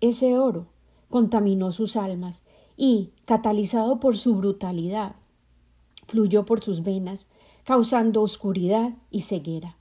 Ese 0.00 0.38
oro 0.38 0.66
contaminó 1.10 1.70
sus 1.72 1.96
almas 1.96 2.42
y, 2.76 3.10
catalizado 3.26 4.00
por 4.00 4.16
su 4.16 4.34
brutalidad, 4.36 5.14
fluyó 6.06 6.44
por 6.44 6.62
sus 6.62 6.82
venas, 6.82 7.28
causando 7.64 8.22
oscuridad 8.22 8.94
y 9.10 9.20
ceguera. 9.20 9.76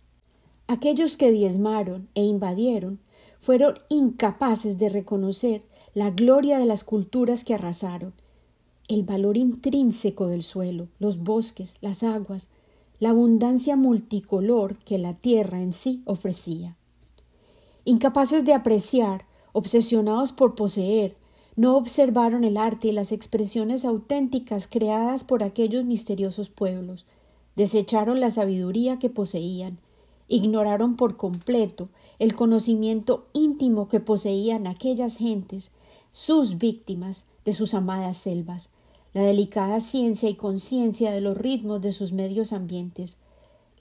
Aquellos 0.68 1.18
que 1.18 1.32
diezmaron 1.32 2.10
e 2.16 2.24
invadieron 2.24 3.00
fueron 3.42 3.80
incapaces 3.90 4.78
de 4.78 4.88
reconocer 4.88 5.64
la 5.94 6.12
gloria 6.12 6.60
de 6.60 6.66
las 6.66 6.84
culturas 6.84 7.44
que 7.44 7.56
arrasaron, 7.56 8.14
el 8.88 9.04
valor 9.04 9.36
intrínseco 9.36 10.28
del 10.28 10.44
suelo, 10.44 10.88
los 11.00 11.24
bosques, 11.24 11.76
las 11.82 12.04
aguas, 12.04 12.50
la 13.00 13.10
abundancia 13.10 13.76
multicolor 13.76 14.78
que 14.78 15.00
la 15.00 15.16
tierra 15.16 15.60
en 15.60 15.74
sí 15.74 16.04
ofrecía. 16.06 16.78
Incapaces 17.84 18.46
de 18.46 18.54
apreciar, 18.54 19.26
obsesionados 19.54 20.32
por 20.32 20.54
poseer, 20.54 21.18
no 21.56 21.76
observaron 21.76 22.44
el 22.44 22.58
arte 22.58 22.90
y 22.90 22.92
las 22.92 23.12
expresiones 23.12 23.86
auténticas 23.86 24.68
creadas 24.68 25.24
por 25.24 25.44
aquellos 25.44 25.84
misteriosos 25.84 26.50
pueblos, 26.50 27.08
desecharon 27.56 28.20
la 28.20 28.30
sabiduría 28.30 29.00
que 29.00 29.10
poseían, 29.10 29.80
ignoraron 30.32 30.96
por 30.96 31.18
completo 31.18 31.90
el 32.18 32.36
conocimiento 32.36 33.26
íntimo 33.34 33.90
que 33.90 34.00
poseían 34.00 34.66
aquellas 34.66 35.18
gentes, 35.18 35.72
sus 36.14 36.58
víctimas 36.58 37.26
de 37.44 37.52
sus 37.52 37.74
amadas 37.74 38.18
selvas, 38.18 38.70
la 39.14 39.24
delicada 39.24 39.82
ciencia 39.82 40.30
y 40.30 40.36
conciencia 40.36 41.12
de 41.12 41.20
los 41.20 41.38
ritmos 41.38 41.82
de 41.82 41.92
sus 41.92 42.14
medios 42.14 42.54
ambientes, 42.54 43.18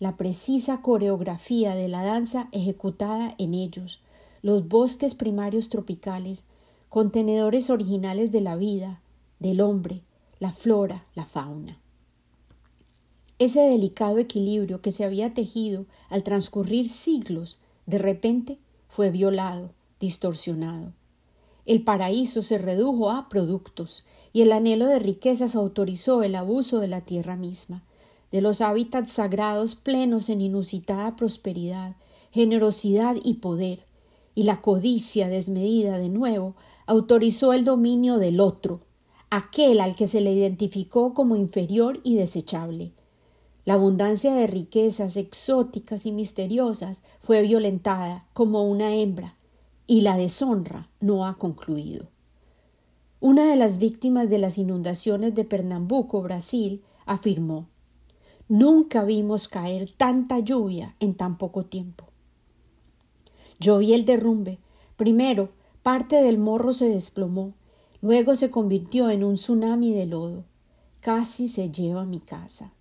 la 0.00 0.16
precisa 0.16 0.82
coreografía 0.82 1.76
de 1.76 1.86
la 1.86 2.02
danza 2.02 2.48
ejecutada 2.50 3.36
en 3.38 3.54
ellos, 3.54 4.00
los 4.42 4.66
bosques 4.66 5.14
primarios 5.14 5.68
tropicales, 5.68 6.44
contenedores 6.88 7.70
originales 7.70 8.32
de 8.32 8.40
la 8.40 8.56
vida, 8.56 9.00
del 9.38 9.60
hombre, 9.60 10.02
la 10.40 10.52
flora, 10.52 11.04
la 11.14 11.26
fauna. 11.26 11.78
Ese 13.40 13.62
delicado 13.62 14.18
equilibrio 14.18 14.82
que 14.82 14.92
se 14.92 15.02
había 15.02 15.32
tejido 15.32 15.86
al 16.10 16.22
transcurrir 16.22 16.90
siglos, 16.90 17.56
de 17.86 17.96
repente 17.96 18.58
fue 18.90 19.08
violado, 19.08 19.70
distorsionado. 19.98 20.92
El 21.64 21.82
paraíso 21.82 22.42
se 22.42 22.58
redujo 22.58 23.10
a 23.10 23.30
productos, 23.30 24.04
y 24.34 24.42
el 24.42 24.52
anhelo 24.52 24.84
de 24.84 24.98
riquezas 24.98 25.56
autorizó 25.56 26.22
el 26.22 26.34
abuso 26.34 26.80
de 26.80 26.88
la 26.88 27.00
tierra 27.00 27.34
misma, 27.34 27.82
de 28.30 28.42
los 28.42 28.60
hábitats 28.60 29.14
sagrados 29.14 29.74
plenos 29.74 30.28
en 30.28 30.42
inusitada 30.42 31.16
prosperidad, 31.16 31.96
generosidad 32.32 33.16
y 33.24 33.36
poder, 33.36 33.86
y 34.34 34.42
la 34.42 34.60
codicia 34.60 35.28
desmedida 35.28 35.96
de 35.96 36.10
nuevo 36.10 36.56
autorizó 36.84 37.54
el 37.54 37.64
dominio 37.64 38.18
del 38.18 38.38
otro, 38.38 38.82
aquel 39.30 39.80
al 39.80 39.96
que 39.96 40.06
se 40.06 40.20
le 40.20 40.34
identificó 40.34 41.14
como 41.14 41.36
inferior 41.36 42.00
y 42.04 42.16
desechable, 42.16 42.92
la 43.64 43.74
abundancia 43.74 44.34
de 44.34 44.46
riquezas 44.46 45.16
exóticas 45.16 46.06
y 46.06 46.12
misteriosas 46.12 47.02
fue 47.20 47.42
violentada 47.42 48.26
como 48.32 48.64
una 48.64 48.94
hembra, 48.94 49.36
y 49.86 50.02
la 50.02 50.16
deshonra 50.16 50.88
no 51.00 51.26
ha 51.26 51.36
concluido. 51.36 52.08
Una 53.20 53.44
de 53.44 53.56
las 53.56 53.78
víctimas 53.78 54.30
de 54.30 54.38
las 54.38 54.56
inundaciones 54.56 55.34
de 55.34 55.44
Pernambuco, 55.44 56.22
Brasil, 56.22 56.82
afirmó 57.06 57.66
Nunca 58.48 59.04
vimos 59.04 59.46
caer 59.46 59.92
tanta 59.96 60.40
lluvia 60.40 60.96
en 60.98 61.14
tan 61.14 61.38
poco 61.38 61.66
tiempo. 61.66 62.06
Yo 63.60 63.78
vi 63.78 63.94
el 63.94 64.04
derrumbe. 64.04 64.58
Primero, 64.96 65.50
parte 65.84 66.16
del 66.16 66.38
morro 66.38 66.72
se 66.72 66.88
desplomó, 66.88 67.54
luego 68.00 68.34
se 68.34 68.50
convirtió 68.50 69.08
en 69.08 69.22
un 69.22 69.36
tsunami 69.36 69.92
de 69.92 70.06
lodo. 70.06 70.44
Casi 71.00 71.46
se 71.46 71.70
lleva 71.70 72.04
mi 72.04 72.18
casa. 72.18 72.72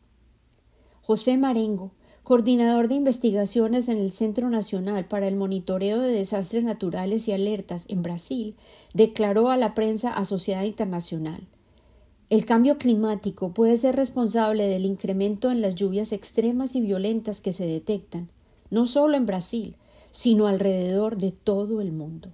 José 1.10 1.40
Marengo, 1.40 1.90
coordinador 2.22 2.88
de 2.88 2.94
investigaciones 2.94 3.90
en 3.90 3.98
el 3.98 4.12
Centro 4.12 4.48
Nacional 4.52 5.06
para 5.06 5.28
el 5.28 5.36
Monitoreo 5.36 6.00
de 6.00 6.14
Desastres 6.14 6.64
Naturales 6.64 7.28
y 7.28 7.32
Alertas 7.32 7.88
en 7.90 8.04
Brasil, 8.04 8.54
declaró 8.94 9.50
a 9.50 9.58
la 9.58 9.74
prensa 9.74 10.14
asociada 10.14 10.68
internacional 10.68 11.48
el 12.30 12.46
cambio 12.46 12.78
climático 12.78 13.54
puede 13.56 13.76
ser 13.76 13.96
responsable 13.96 14.68
del 14.68 14.86
incremento 14.86 15.50
en 15.50 15.62
las 15.62 15.74
lluvias 15.74 16.12
extremas 16.12 16.76
y 16.76 16.82
violentas 16.82 17.42
que 17.42 17.54
se 17.54 17.66
detectan, 17.66 18.30
no 18.70 18.86
solo 18.86 19.18
en 19.18 19.26
Brasil, 19.26 19.78
sino 20.12 20.46
alrededor 20.46 21.18
de 21.18 21.32
todo 21.32 21.82
el 21.82 21.92
mundo. 21.92 22.30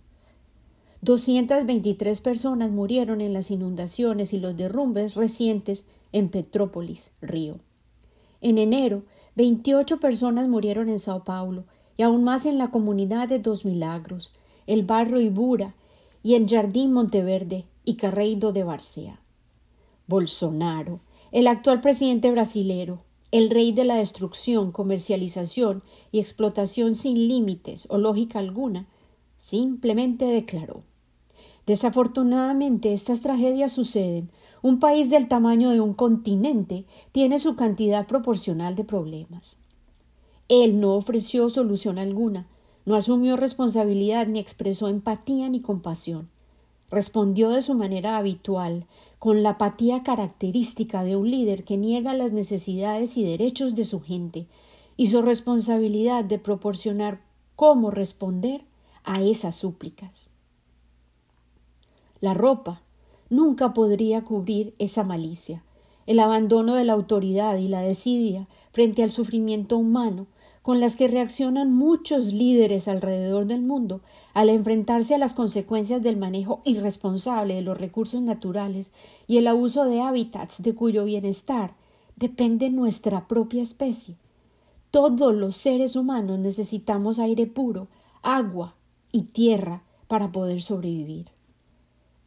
223 1.00 2.20
personas 2.20 2.72
murieron 2.72 3.22
en 3.22 3.32
las 3.32 3.52
inundaciones 3.52 4.34
y 4.34 4.40
los 4.40 4.58
derrumbes 4.58 5.16
recientes 5.16 5.86
en 6.12 6.28
Petrópolis, 6.28 7.12
Río. 7.22 7.62
En 8.42 8.58
enero, 8.58 9.04
28 9.36 10.00
personas 10.00 10.48
murieron 10.48 10.90
en 10.90 11.00
Sao 11.00 11.24
Paulo 11.24 11.66
y 11.98 12.04
aún 12.04 12.24
más 12.24 12.46
en 12.46 12.58
la 12.58 12.72
comunidad 12.72 13.28
de 13.28 13.40
Dos 13.40 13.66
Milagros, 13.66 14.34
el 14.68 14.84
barrio 14.84 15.20
Ibura 15.20 15.76
y 16.24 16.36
en 16.36 16.48
Jardín 16.48 16.94
Monteverde 16.94 17.66
y 17.84 17.96
Carreiro 17.96 18.52
de 18.52 18.64
Barcea. 18.64 19.22
Bolsonaro, 20.08 21.02
el 21.32 21.48
actual 21.48 21.82
presidente 21.82 22.32
brasilero, 22.32 23.04
el 23.32 23.50
rey 23.50 23.72
de 23.72 23.86
la 23.86 23.96
destrucción, 23.96 24.72
comercialización 24.72 25.84
y 26.12 26.20
explotación 26.20 26.96
sin 26.96 27.28
límites 27.28 27.88
o 27.90 27.98
lógica 27.98 28.40
alguna, 28.40 28.88
simplemente 29.38 30.26
declaró 30.26 30.84
Desafortunadamente 31.66 32.94
estas 32.94 33.22
tragedias 33.22 33.72
suceden 33.72 34.30
un 34.66 34.80
país 34.80 35.12
del 35.12 35.28
tamaño 35.28 35.70
de 35.70 35.80
un 35.80 35.94
continente 35.94 36.86
tiene 37.12 37.38
su 37.38 37.56
cantidad 37.56 38.08
proporcional 38.08 38.74
de 38.74 38.84
problemas. 38.84 39.60
Él 40.50 40.80
no 40.80 40.96
ofreció 40.96 41.52
solución 41.52 42.00
alguna, 42.00 42.48
no 42.84 42.96
asumió 42.96 43.38
responsabilidad 43.38 44.26
ni 44.26 44.40
expresó 44.40 44.88
empatía 44.88 45.50
ni 45.50 45.62
compasión. 45.62 46.30
respondió 46.90 47.52
de 47.52 47.62
su 47.62 47.76
manera 47.76 48.18
habitual, 48.18 48.88
con 49.20 49.44
la 49.44 49.52
apatía 49.52 50.02
característica 50.02 51.04
de 51.04 51.16
un 51.16 51.30
líder 51.30 51.64
que 51.64 51.78
niega 51.78 52.16
las 52.16 52.32
necesidades 52.32 53.18
y 53.18 53.24
derechos 53.24 53.76
de 53.76 53.86
su 53.86 54.02
gente 54.02 54.48
y 54.98 55.10
su 55.10 55.22
responsabilidad 55.22 56.26
de 56.26 56.40
proporcionar 56.40 57.22
cómo 57.56 57.92
responder 57.92 58.66
a 59.04 59.22
esas 59.22 59.54
súplicas. 59.54 60.32
La 62.20 62.34
ropa 62.34 62.82
nunca 63.30 63.74
podría 63.74 64.24
cubrir 64.24 64.74
esa 64.80 65.04
malicia, 65.04 65.64
el 66.06 66.20
abandono 66.20 66.76
de 66.76 66.84
la 66.84 66.94
autoridad 66.94 67.58
y 67.58 67.68
la 67.68 67.82
desidia 67.82 68.48
frente 68.72 69.04
al 69.04 69.12
sufrimiento 69.12 69.78
humano 69.78 70.28
con 70.66 70.80
las 70.80 70.96
que 70.96 71.08
reaccionan 71.08 71.72
muchos 71.72 72.34
líderes 72.34 72.88
alrededor 72.88 73.46
del 73.46 73.62
mundo 73.62 74.02
al 74.34 74.50
enfrentarse 74.50 75.14
a 75.14 75.20
las 75.20 75.36
consecuencias 75.36 76.02
del 76.02 76.18
manejo 76.18 76.62
irresponsable 76.66 77.54
de 77.54 77.62
los 77.62 77.78
recursos 77.78 78.20
naturales 78.20 78.92
y 79.28 79.38
el 79.38 79.46
abuso 79.46 79.86
de 79.86 80.02
hábitats 80.02 80.64
de 80.64 80.74
cuyo 80.74 81.06
bienestar 81.06 81.76
depende 82.16 82.72
nuestra 82.72 83.28
propia 83.28 83.62
especie. 83.62 84.16
Todos 84.90 85.36
los 85.36 85.56
seres 85.56 85.96
humanos 85.96 86.40
necesitamos 86.40 87.20
aire 87.20 87.46
puro, 87.46 87.88
agua 88.24 88.74
y 89.12 89.22
tierra 89.22 89.84
para 90.08 90.32
poder 90.32 90.64
sobrevivir. 90.64 91.35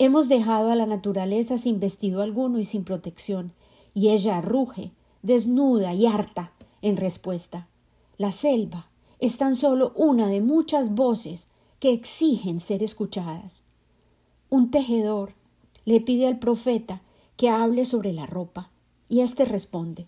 Hemos 0.00 0.28
dejado 0.28 0.70
a 0.70 0.76
la 0.76 0.86
naturaleza 0.86 1.58
sin 1.58 1.80
vestido 1.80 2.22
alguno 2.22 2.60
y 2.60 2.64
sin 2.64 2.84
protección, 2.84 3.52
y 3.94 4.10
ella 4.10 4.40
ruge, 4.40 4.92
desnuda 5.22 5.92
y 5.92 6.06
harta, 6.06 6.52
en 6.82 6.96
respuesta. 6.96 7.66
La 8.16 8.30
selva 8.30 8.88
es 9.18 9.38
tan 9.38 9.56
solo 9.56 9.92
una 9.96 10.28
de 10.28 10.40
muchas 10.40 10.94
voces 10.94 11.48
que 11.80 11.92
exigen 11.92 12.60
ser 12.60 12.84
escuchadas. 12.84 13.62
Un 14.50 14.70
tejedor 14.70 15.34
le 15.84 16.00
pide 16.00 16.28
al 16.28 16.38
profeta 16.38 17.02
que 17.36 17.48
hable 17.48 17.84
sobre 17.84 18.12
la 18.12 18.26
ropa, 18.26 18.70
y 19.08 19.20
éste 19.20 19.44
responde 19.44 20.06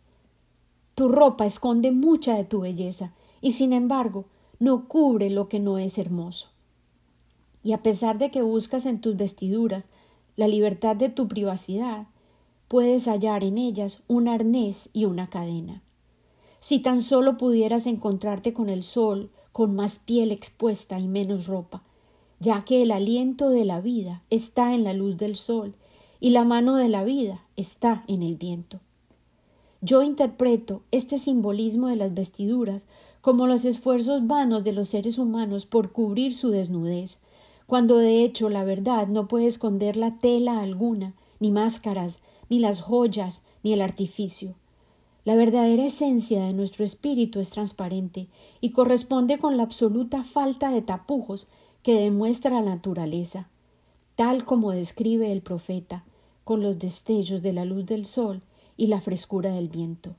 Tu 0.94 1.09
ropa 1.09 1.47
esconde 1.47 1.90
mucha 1.90 2.37
de 2.37 2.44
tu 2.44 2.61
belleza, 2.61 3.12
y 3.40 3.52
sin 3.52 3.73
embargo 3.73 4.26
no 4.61 4.87
cubre 4.87 5.30
lo 5.30 5.49
que 5.49 5.59
no 5.59 5.78
es 5.78 5.99
hermoso. 5.99 6.49
Y 7.62 7.73
a 7.73 7.83
pesar 7.83 8.19
de 8.19 8.31
que 8.31 8.43
buscas 8.43 8.87
en 8.87 9.00
tus 9.00 9.17
vestiduras 9.17 9.87
la 10.37 10.49
libertad 10.49 10.97
de 10.97 11.09
tu 11.09 11.29
privacidad, 11.29 12.07
puedes 12.69 13.07
hallar 13.07 13.45
en 13.45 13.59
ellas 13.59 14.02
un 14.09 14.29
arnés 14.29 14.90
y 14.93 15.05
una 15.05 15.29
cadena. 15.29 15.83
Si 16.61 16.79
tan 16.79 17.02
solo 17.02 17.37
pudieras 17.37 17.87
encontrarte 17.87 18.52
con 18.52 18.69
el 18.69 18.83
sol, 18.83 19.31
con 19.52 19.75
más 19.75 19.99
piel 19.99 20.31
expuesta 20.31 20.99
y 20.99 21.09
menos 21.09 21.47
ropa, 21.47 21.83
ya 22.38 22.64
que 22.64 22.83
el 22.83 22.90
aliento 22.90 23.50
de 23.50 23.64
la 23.64 23.81
vida 23.81 24.23
está 24.31 24.75
en 24.75 24.85
la 24.85 24.93
luz 24.93 25.17
del 25.17 25.37
sol 25.37 25.75
y 26.21 26.31
la 26.31 26.45
mano 26.45 26.76
de 26.76 26.88
la 26.88 27.02
vida 27.02 27.43
está 27.57 28.05
en 28.09 28.23
el 28.23 28.37
viento. 28.37 28.81
Yo 29.83 30.02
interpreto 30.02 30.83
este 30.90 31.19
simbolismo 31.19 31.88
de 31.88 31.97
las 31.97 32.12
vestiduras 32.12 32.85
como 33.23 33.47
los 33.47 33.64
esfuerzos 33.64 34.26
vanos 34.26 34.62
de 34.62 34.73
los 34.73 34.90
seres 34.90 35.19
humanos 35.19 35.67
por 35.67 35.93
cubrir 35.93 36.35
su 36.35 36.50
desnudez, 36.50 37.21
cuando 37.71 37.99
de 37.99 38.25
hecho 38.25 38.49
la 38.49 38.65
verdad 38.65 39.07
no 39.07 39.29
puede 39.29 39.47
esconder 39.47 39.97
la 39.97 40.17
tela 40.19 40.61
alguna, 40.61 41.15
ni 41.39 41.53
máscaras, 41.53 42.19
ni 42.49 42.59
las 42.59 42.81
joyas, 42.81 43.45
ni 43.62 43.73
el 43.73 43.81
artificio. 43.81 44.57
La 45.25 45.37
verdadera 45.37 45.87
esencia 45.87 46.45
de 46.45 46.53
nuestro 46.53 46.85
espíritu 46.85 47.39
es 47.39 47.50
transparente 47.50 48.27
y 48.61 48.71
corresponde 48.71 49.39
con 49.39 49.57
la 49.57 49.62
absoluta 49.62 50.25
falta 50.25 50.73
de 50.73 50.83
tapujos 50.83 51.47
que 51.85 51.95
demuestra 51.95 52.61
la 52.61 52.62
naturaleza, 52.62 53.49
tal 54.17 54.45
como 54.45 54.73
describe 54.73 55.31
el 55.31 55.41
profeta, 55.41 56.03
con 56.43 56.62
los 56.62 56.77
destellos 56.77 57.41
de 57.41 57.53
la 57.53 57.65
luz 57.65 57.87
del 57.87 58.05
sol 58.05 58.43
y 58.77 58.89
la 58.89 59.00
frescura 59.00 59.50
del 59.55 59.69
viento. 59.69 60.17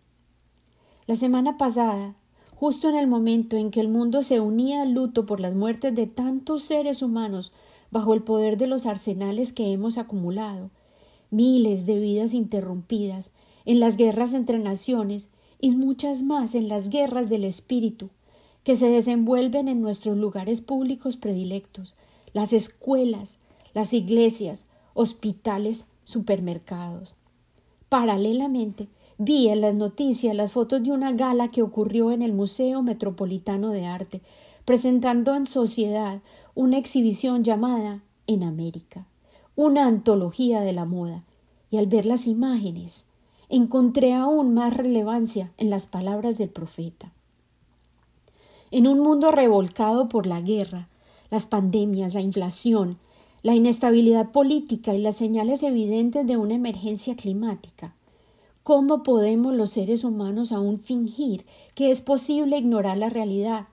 La 1.05 1.15
semana 1.15 1.57
pasada, 1.57 2.15
justo 2.61 2.87
en 2.87 2.95
el 2.95 3.07
momento 3.07 3.57
en 3.57 3.71
que 3.71 3.79
el 3.79 3.87
mundo 3.87 4.21
se 4.21 4.39
unía 4.39 4.83
al 4.83 4.91
luto 4.91 5.25
por 5.25 5.39
las 5.39 5.55
muertes 5.55 5.95
de 5.95 6.05
tantos 6.05 6.63
seres 6.63 7.01
humanos 7.01 7.51
bajo 7.89 8.13
el 8.13 8.21
poder 8.21 8.55
de 8.55 8.67
los 8.67 8.85
arsenales 8.85 9.51
que 9.51 9.73
hemos 9.73 9.97
acumulado, 9.97 10.69
miles 11.31 11.87
de 11.87 11.97
vidas 11.97 12.35
interrumpidas, 12.35 13.31
en 13.65 13.79
las 13.79 13.97
guerras 13.97 14.35
entre 14.35 14.59
naciones 14.59 15.31
y 15.59 15.71
muchas 15.71 16.21
más 16.21 16.53
en 16.53 16.67
las 16.67 16.89
guerras 16.89 17.29
del 17.31 17.45
espíritu, 17.45 18.11
que 18.63 18.75
se 18.75 18.91
desenvuelven 18.91 19.67
en 19.67 19.81
nuestros 19.81 20.15
lugares 20.15 20.61
públicos 20.61 21.17
predilectos, 21.17 21.95
las 22.31 22.53
escuelas, 22.53 23.39
las 23.73 23.91
iglesias, 23.91 24.67
hospitales, 24.93 25.87
supermercados. 26.03 27.15
Paralelamente, 27.89 28.87
vi 29.23 29.49
en 29.49 29.61
las 29.61 29.75
noticias 29.75 30.35
las 30.35 30.53
fotos 30.53 30.81
de 30.81 30.91
una 30.91 31.11
gala 31.11 31.51
que 31.51 31.61
ocurrió 31.61 32.11
en 32.11 32.23
el 32.23 32.33
Museo 32.33 32.81
Metropolitano 32.81 33.69
de 33.69 33.85
Arte, 33.85 34.21
presentando 34.65 35.35
en 35.35 35.45
sociedad 35.45 36.21
una 36.55 36.79
exhibición 36.79 37.43
llamada 37.43 38.01
En 38.25 38.41
América, 38.41 39.05
una 39.55 39.85
antología 39.85 40.61
de 40.61 40.73
la 40.73 40.85
moda, 40.85 41.23
y 41.69 41.77
al 41.77 41.85
ver 41.85 42.07
las 42.07 42.25
imágenes, 42.25 43.05
encontré 43.47 44.13
aún 44.13 44.55
más 44.55 44.75
relevancia 44.75 45.51
en 45.59 45.69
las 45.69 45.85
palabras 45.85 46.39
del 46.39 46.49
profeta. 46.49 47.11
En 48.71 48.87
un 48.87 49.01
mundo 49.01 49.31
revolcado 49.31 50.09
por 50.09 50.25
la 50.25 50.41
guerra, 50.41 50.87
las 51.29 51.45
pandemias, 51.45 52.15
la 52.15 52.21
inflación, 52.21 52.97
la 53.43 53.53
inestabilidad 53.53 54.31
política 54.31 54.95
y 54.95 54.99
las 54.99 55.15
señales 55.15 55.61
evidentes 55.61 56.25
de 56.25 56.37
una 56.37 56.55
emergencia 56.55 57.15
climática, 57.15 57.93
¿cómo 58.63 59.03
podemos 59.03 59.53
los 59.53 59.71
seres 59.71 60.03
humanos 60.03 60.51
aún 60.51 60.79
fingir 60.79 61.45
que 61.75 61.91
es 61.91 62.01
posible 62.01 62.57
ignorar 62.57 62.97
la 62.97 63.09
realidad, 63.09 63.67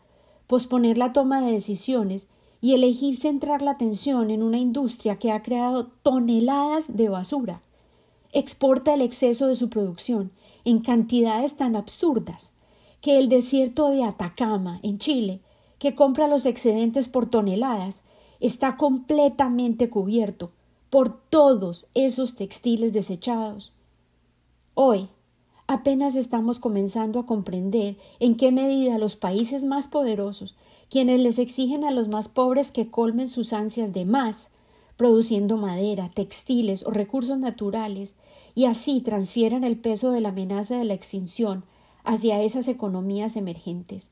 posponer 0.46 0.98
la 0.98 1.12
toma 1.12 1.40
de 1.40 1.52
decisiones 1.52 2.28
y 2.60 2.74
elegir 2.74 3.16
centrar 3.16 3.62
la 3.62 3.72
atención 3.72 4.30
en 4.30 4.42
una 4.42 4.58
industria 4.58 5.18
que 5.18 5.30
ha 5.30 5.42
creado 5.42 5.86
toneladas 6.02 6.96
de 6.96 7.08
basura 7.08 7.60
exporta 8.32 8.94
el 8.94 9.00
exceso 9.00 9.46
de 9.46 9.56
su 9.56 9.68
producción 9.68 10.30
en 10.64 10.80
cantidades 10.80 11.56
tan 11.56 11.76
absurdas 11.76 12.52
que 13.00 13.18
el 13.18 13.28
desierto 13.28 13.90
de 13.90 14.04
Atacama, 14.04 14.80
en 14.82 14.98
Chile, 14.98 15.40
que 15.78 15.94
compra 15.94 16.28
los 16.28 16.46
excedentes 16.46 17.08
por 17.08 17.26
toneladas, 17.26 18.02
está 18.40 18.76
completamente 18.76 19.88
cubierto 19.88 20.50
por 20.90 21.20
todos 21.30 21.86
esos 21.94 22.34
textiles 22.34 22.92
desechados. 22.92 23.72
Hoy 24.80 25.08
apenas 25.66 26.14
estamos 26.14 26.60
comenzando 26.60 27.18
a 27.18 27.26
comprender 27.26 27.96
en 28.20 28.36
qué 28.36 28.52
medida 28.52 28.96
los 28.96 29.16
países 29.16 29.64
más 29.64 29.88
poderosos, 29.88 30.54
quienes 30.88 31.18
les 31.18 31.40
exigen 31.40 31.82
a 31.82 31.90
los 31.90 32.06
más 32.06 32.28
pobres 32.28 32.70
que 32.70 32.88
colmen 32.88 33.26
sus 33.26 33.52
ansias 33.52 33.92
de 33.92 34.04
más, 34.04 34.52
produciendo 34.96 35.56
madera, 35.56 36.12
textiles 36.14 36.86
o 36.86 36.92
recursos 36.92 37.40
naturales, 37.40 38.14
y 38.54 38.66
así 38.66 39.00
transfieran 39.00 39.64
el 39.64 39.76
peso 39.76 40.12
de 40.12 40.20
la 40.20 40.28
amenaza 40.28 40.76
de 40.76 40.84
la 40.84 40.94
extinción 40.94 41.64
hacia 42.04 42.40
esas 42.40 42.68
economías 42.68 43.34
emergentes. 43.34 44.10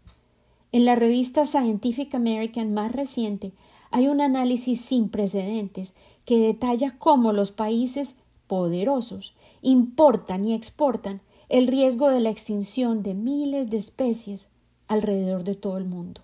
En 0.72 0.85
la 0.85 0.96
revista 0.96 1.46
Scientific 1.46 2.12
American 2.12 2.74
más 2.74 2.90
reciente 2.90 3.52
hay 3.92 4.09
un 4.09 4.20
análisis 4.20 4.81
sin 4.81 5.11
precedentes 5.11 5.94
que 6.24 6.40
detalla 6.40 6.98
cómo 6.98 7.33
los 7.33 7.52
países 7.52 8.16
poderosos 8.47 9.35
importan 9.63 10.45
y 10.45 10.55
exportan 10.55 11.21
el 11.49 11.67
riesgo 11.67 12.09
de 12.09 12.21
la 12.21 12.31
extinción 12.31 13.03
de 13.03 13.15
miles 13.15 13.71
de 13.71 13.77
especies 13.77 14.49
alrededor 14.89 15.45
de 15.45 15.55
todo 15.55 15.79
el 15.79 15.85
mundo. 15.85 16.23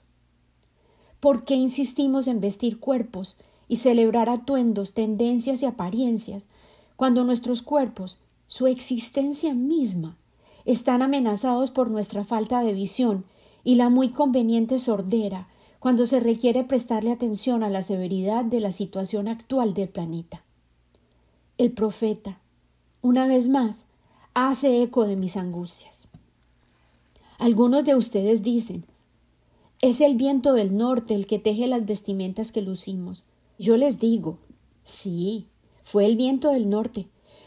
¿Por 1.20 1.44
qué 1.44 1.54
insistimos 1.54 2.26
en 2.26 2.40
vestir 2.40 2.80
cuerpos 2.80 3.36
y 3.68 3.76
celebrar 3.76 4.28
atuendos, 4.28 4.92
tendencias 4.92 5.62
y 5.62 5.66
apariencias, 5.66 6.46
cuando 6.96 7.24
nuestros 7.24 7.62
cuerpos, 7.62 8.18
su 8.46 8.66
existencia 8.66 9.54
misma, 9.54 10.16
están 10.64 11.02
amenazados 11.02 11.70
por 11.70 11.90
nuestra 11.90 12.24
falta 12.24 12.62
de 12.62 12.72
visión 12.72 13.24
y 13.64 13.76
la 13.76 13.88
muy 13.88 14.10
conveniente 14.10 14.78
sordera 14.78 15.48
cuando 15.78 16.06
se 16.06 16.20
requiere 16.20 16.64
prestarle 16.64 17.10
atención 17.10 17.64
a 17.64 17.70
la 17.70 17.82
severidad 17.82 18.44
de 18.44 18.60
la 18.60 18.72
situación 18.72 19.26
actual 19.26 19.74
del 19.74 19.88
planeta. 19.88 20.44
El 21.62 21.70
profeta, 21.70 22.40
una 23.02 23.28
vez 23.28 23.48
más, 23.48 23.86
hace 24.34 24.82
eco 24.82 25.06
de 25.06 25.14
mis 25.14 25.36
angustias. 25.36 26.08
Algunos 27.38 27.84
de 27.84 27.94
ustedes 27.94 28.42
dicen 28.42 28.84
es 29.80 30.00
el 30.00 30.16
viento 30.16 30.54
del 30.54 30.76
norte 30.76 31.14
el 31.14 31.28
que 31.28 31.38
teje 31.38 31.68
las 31.68 31.86
vestimentas 31.86 32.50
que 32.50 32.62
lucimos. 32.62 33.22
Yo 33.60 33.76
les 33.76 34.00
digo, 34.00 34.38
sí, 34.82 35.46
fue 35.84 36.04
el 36.06 36.16
viento 36.16 36.50
del 36.50 36.68
norte, 36.68 37.06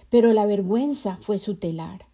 pero 0.09 0.31
la 0.31 0.45
vergüenza 0.45 1.17
fue 1.19 1.37
su 1.37 1.55
telar, 1.55 2.05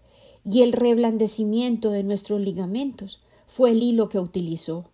y 0.44 0.64
el 0.64 0.74
reblandecimiento 0.74 1.92
de 1.92 2.02
nuestros 2.02 2.42
ligamentos 2.42 3.22
fue 3.46 3.70
el 3.74 3.84
hilo 3.84 4.10
que 4.10 4.18
utilizó. 4.18 4.86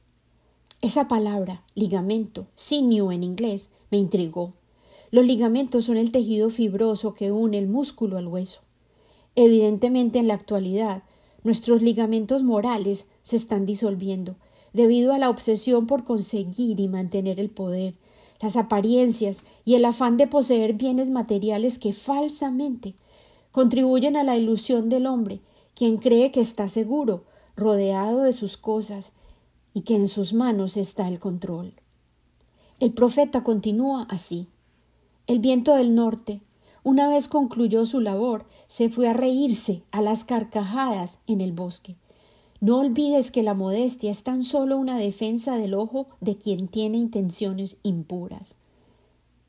Esa 0.82 1.08
palabra, 1.08 1.64
ligamento, 1.74 2.48
sinew 2.56 3.14
en 3.14 3.24
inglés, 3.24 3.72
me 3.92 3.98
intrigó, 3.98 4.56
Los 5.12 5.26
ligamentos 5.26 5.86
son 5.86 5.98
el 5.98 6.12
tejido 6.12 6.50
fibroso 6.50 7.14
que 7.14 7.32
une 7.32 7.58
el 7.58 7.68
músculo 7.68 8.18
al 8.18 8.28
hueso. 8.28 8.62
Evidentemente, 9.36 10.20
en 10.20 10.28
la 10.28 10.34
actualidad, 10.34 11.04
nuestros 11.44 11.82
ligamentos 11.82 12.44
morales 12.44 13.08
se 13.24 13.36
están 13.36 13.66
disolviendo 13.66 14.36
debido 14.74 15.14
a 15.14 15.18
la 15.18 15.30
obsesión 15.30 15.88
por 15.88 16.04
conseguir 16.04 16.80
y 16.80 16.88
mantener 16.88 17.40
el 17.40 17.50
poder, 17.50 17.96
las 18.42 18.56
apariencias 18.56 19.44
y 19.66 19.76
el 19.76 19.86
afán 19.86 20.18
de 20.18 20.28
poseer 20.28 20.74
bienes 20.74 21.10
materiales 21.10 21.80
que 21.80 21.94
falsamente 21.94 22.94
contribuyen 23.52 24.16
a 24.16 24.24
la 24.24 24.38
ilusión 24.38 24.90
del 24.90 25.08
hombre, 25.08 25.40
quien 25.74 25.98
cree 25.98 26.32
que 26.32 26.42
está 26.42 26.70
seguro, 26.70 27.24
rodeado 27.56 28.22
de 28.22 28.34
sus 28.34 28.56
cosas, 28.56 29.14
y 29.74 29.82
que 29.82 29.96
en 29.96 30.08
sus 30.08 30.34
manos 30.34 30.78
está 30.78 31.08
el 31.08 31.20
control. 31.20 31.74
El 32.80 32.94
profeta 32.94 33.44
continúa 33.44 34.06
así. 34.10 34.48
El 35.28 35.40
viento 35.40 35.76
del 35.76 35.94
norte, 35.94 36.40
una 36.84 37.10
vez 37.10 37.28
concluyó 37.28 37.86
su 37.86 38.00
labor, 38.00 38.46
se 38.68 38.90
fue 38.90 39.10
a 39.10 39.14
reírse 39.14 39.84
a 39.92 40.02
las 40.02 40.24
carcajadas 40.24 41.20
en 41.28 41.42
el 41.42 41.52
bosque. 41.52 41.98
No 42.62 42.80
olvides 42.80 43.30
que 43.30 43.44
la 43.44 43.54
modestia 43.54 44.10
es 44.10 44.24
tan 44.24 44.46
solo 44.46 44.78
una 44.78 44.98
defensa 44.98 45.58
del 45.58 45.74
ojo 45.74 46.08
de 46.22 46.38
quien 46.38 46.70
tiene 46.70 46.98
intenciones 46.98 47.78
impuras. 47.84 48.56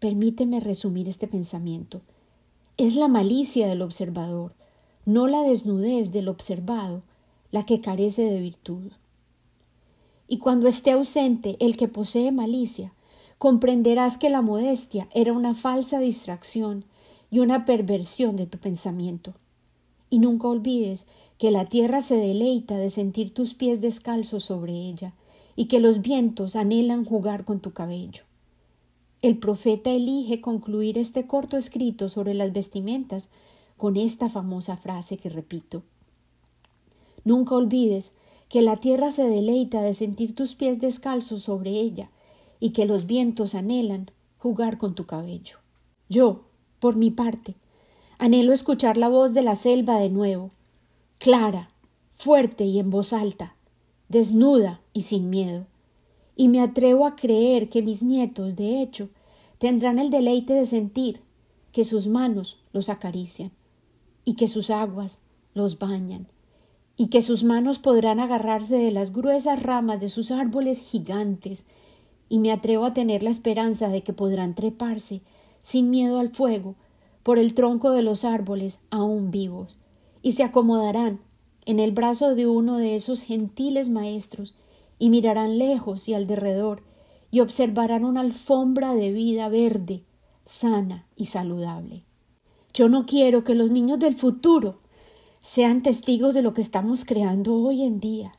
Permíteme 0.00 0.58
resumir 0.58 1.06
este 1.06 1.28
pensamiento. 1.28 2.00
Es 2.76 2.96
la 2.96 3.06
malicia 3.06 3.68
del 3.68 3.82
observador, 3.82 4.54
no 5.06 5.28
la 5.28 5.42
desnudez 5.42 6.10
del 6.10 6.28
observado, 6.28 7.02
la 7.52 7.64
que 7.64 7.80
carece 7.80 8.22
de 8.22 8.40
virtud. 8.40 8.90
Y 10.26 10.38
cuando 10.38 10.66
esté 10.66 10.90
ausente 10.90 11.56
el 11.60 11.76
que 11.76 11.86
posee 11.86 12.32
malicia, 12.32 12.92
comprenderás 13.38 14.18
que 14.18 14.30
la 14.30 14.42
modestia 14.42 15.08
era 15.12 15.32
una 15.32 15.54
falsa 15.54 16.00
distracción 16.00 16.84
y 17.30 17.38
una 17.38 17.64
perversión 17.64 18.36
de 18.36 18.46
tu 18.46 18.58
pensamiento. 18.58 19.34
Y 20.10 20.18
nunca 20.18 20.48
olvides 20.48 21.06
que 21.38 21.50
la 21.50 21.66
tierra 21.66 22.00
se 22.00 22.16
deleita 22.16 22.76
de 22.76 22.90
sentir 22.90 23.32
tus 23.32 23.54
pies 23.54 23.80
descalzos 23.80 24.44
sobre 24.44 24.72
ella, 24.72 25.14
y 25.54 25.66
que 25.66 25.80
los 25.80 26.02
vientos 26.02 26.54
anhelan 26.54 27.04
jugar 27.04 27.44
con 27.44 27.58
tu 27.58 27.72
cabello. 27.72 28.22
El 29.22 29.38
profeta 29.38 29.90
elige 29.90 30.40
concluir 30.40 30.96
este 30.98 31.26
corto 31.26 31.56
escrito 31.56 32.08
sobre 32.08 32.32
las 32.32 32.52
vestimentas 32.52 33.28
con 33.76 33.96
esta 33.96 34.28
famosa 34.28 34.76
frase 34.76 35.16
que 35.16 35.28
repito. 35.28 35.82
Nunca 37.24 37.56
olvides 37.56 38.14
que 38.48 38.62
la 38.62 38.76
tierra 38.76 39.10
se 39.10 39.24
deleita 39.24 39.82
de 39.82 39.94
sentir 39.94 40.36
tus 40.36 40.54
pies 40.54 40.80
descalzos 40.80 41.42
sobre 41.42 41.70
ella, 41.70 42.08
y 42.60 42.70
que 42.70 42.86
los 42.86 43.06
vientos 43.06 43.54
anhelan 43.54 44.10
jugar 44.38 44.78
con 44.78 44.94
tu 44.94 45.06
cabello. 45.06 45.58
Yo, 46.08 46.44
por 46.78 46.96
mi 46.96 47.10
parte, 47.10 47.54
anhelo 48.18 48.52
escuchar 48.52 48.96
la 48.96 49.08
voz 49.08 49.34
de 49.34 49.42
la 49.42 49.54
selva 49.54 49.98
de 49.98 50.10
nuevo, 50.10 50.50
clara, 51.18 51.70
fuerte 52.12 52.64
y 52.64 52.78
en 52.78 52.90
voz 52.90 53.12
alta, 53.12 53.54
desnuda 54.08 54.80
y 54.92 55.02
sin 55.02 55.30
miedo, 55.30 55.66
y 56.36 56.48
me 56.48 56.60
atrevo 56.60 57.06
a 57.06 57.16
creer 57.16 57.68
que 57.68 57.82
mis 57.82 58.02
nietos, 58.02 58.56
de 58.56 58.80
hecho, 58.80 59.08
tendrán 59.58 59.98
el 59.98 60.10
deleite 60.10 60.54
de 60.54 60.66
sentir 60.66 61.20
que 61.72 61.84
sus 61.84 62.06
manos 62.06 62.58
los 62.72 62.88
acarician, 62.88 63.50
y 64.24 64.34
que 64.34 64.48
sus 64.48 64.70
aguas 64.70 65.20
los 65.54 65.78
bañan, 65.78 66.28
y 66.96 67.08
que 67.08 67.22
sus 67.22 67.44
manos 67.44 67.78
podrán 67.78 68.20
agarrarse 68.20 68.76
de 68.76 68.90
las 68.90 69.12
gruesas 69.12 69.62
ramas 69.62 70.00
de 70.00 70.08
sus 70.08 70.30
árboles 70.30 70.78
gigantes, 70.78 71.64
y 72.28 72.38
me 72.38 72.52
atrevo 72.52 72.84
a 72.84 72.94
tener 72.94 73.22
la 73.22 73.30
esperanza 73.30 73.88
de 73.88 74.02
que 74.02 74.12
podrán 74.12 74.54
treparse, 74.54 75.22
sin 75.60 75.90
miedo 75.90 76.18
al 76.18 76.30
fuego, 76.30 76.74
por 77.22 77.38
el 77.38 77.54
tronco 77.54 77.90
de 77.90 78.02
los 78.02 78.24
árboles 78.24 78.80
aún 78.90 79.30
vivos, 79.30 79.78
y 80.22 80.32
se 80.32 80.44
acomodarán 80.44 81.20
en 81.66 81.80
el 81.80 81.92
brazo 81.92 82.34
de 82.34 82.46
uno 82.46 82.78
de 82.78 82.96
esos 82.96 83.22
gentiles 83.22 83.90
maestros, 83.90 84.54
y 84.98 85.10
mirarán 85.10 85.58
lejos 85.58 86.08
y 86.08 86.14
al 86.14 86.26
derredor, 86.26 86.82
y 87.30 87.40
observarán 87.40 88.04
una 88.04 88.20
alfombra 88.20 88.94
de 88.94 89.12
vida 89.12 89.48
verde, 89.48 90.02
sana 90.44 91.06
y 91.14 91.26
saludable. 91.26 92.04
Yo 92.72 92.88
no 92.88 93.06
quiero 93.06 93.44
que 93.44 93.54
los 93.54 93.70
niños 93.70 93.98
del 93.98 94.14
futuro 94.14 94.78
sean 95.42 95.82
testigos 95.82 96.34
de 96.34 96.42
lo 96.42 96.54
que 96.54 96.60
estamos 96.60 97.04
creando 97.04 97.54
hoy 97.56 97.82
en 97.82 98.00
día. 98.00 98.34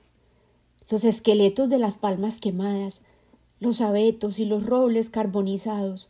Los 0.90 1.04
esqueletos 1.04 1.70
de 1.70 1.78
las 1.78 1.98
palmas 1.98 2.40
quemadas, 2.40 3.04
los 3.60 3.82
abetos 3.82 4.40
y 4.40 4.46
los 4.46 4.66
robles 4.66 5.10
carbonizados, 5.10 6.08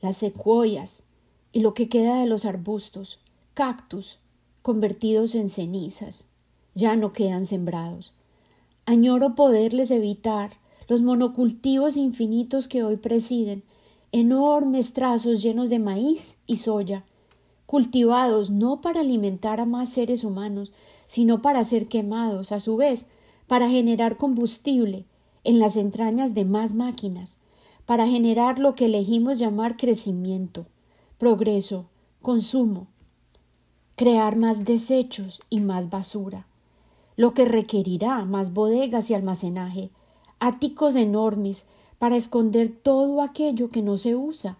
las 0.00 0.16
secuoyas 0.16 1.04
y 1.52 1.60
lo 1.60 1.74
que 1.74 1.88
queda 1.88 2.20
de 2.20 2.26
los 2.26 2.44
arbustos, 2.44 3.20
cactus, 3.54 4.18
convertidos 4.62 5.34
en 5.34 5.48
cenizas, 5.48 6.26
ya 6.74 6.96
no 6.96 7.12
quedan 7.12 7.46
sembrados. 7.46 8.12
Añoro 8.84 9.34
poderles 9.34 9.90
evitar 9.90 10.52
los 10.88 11.02
monocultivos 11.02 11.96
infinitos 11.96 12.68
que 12.68 12.82
hoy 12.82 12.96
presiden, 12.96 13.62
enormes 14.12 14.92
trazos 14.92 15.42
llenos 15.42 15.68
de 15.68 15.78
maíz 15.78 16.36
y 16.46 16.56
soya, 16.56 17.04
cultivados 17.66 18.50
no 18.50 18.80
para 18.80 19.00
alimentar 19.00 19.60
a 19.60 19.64
más 19.64 19.88
seres 19.88 20.24
humanos, 20.24 20.72
sino 21.06 21.42
para 21.42 21.64
ser 21.64 21.88
quemados, 21.88 22.52
a 22.52 22.60
su 22.60 22.76
vez, 22.76 23.06
para 23.46 23.68
generar 23.68 24.16
combustible 24.16 25.04
en 25.46 25.60
las 25.60 25.76
entrañas 25.76 26.34
de 26.34 26.44
más 26.44 26.74
máquinas, 26.74 27.36
para 27.86 28.08
generar 28.08 28.58
lo 28.58 28.74
que 28.74 28.86
elegimos 28.86 29.38
llamar 29.38 29.76
crecimiento, 29.76 30.66
progreso, 31.18 31.86
consumo, 32.20 32.88
crear 33.94 34.34
más 34.34 34.64
desechos 34.64 35.40
y 35.48 35.60
más 35.60 35.88
basura, 35.88 36.48
lo 37.16 37.32
que 37.32 37.44
requerirá 37.44 38.24
más 38.24 38.54
bodegas 38.54 39.08
y 39.08 39.14
almacenaje, 39.14 39.90
áticos 40.40 40.96
enormes 40.96 41.64
para 42.00 42.16
esconder 42.16 42.68
todo 42.68 43.22
aquello 43.22 43.68
que 43.68 43.82
no 43.82 43.98
se 43.98 44.16
usa, 44.16 44.58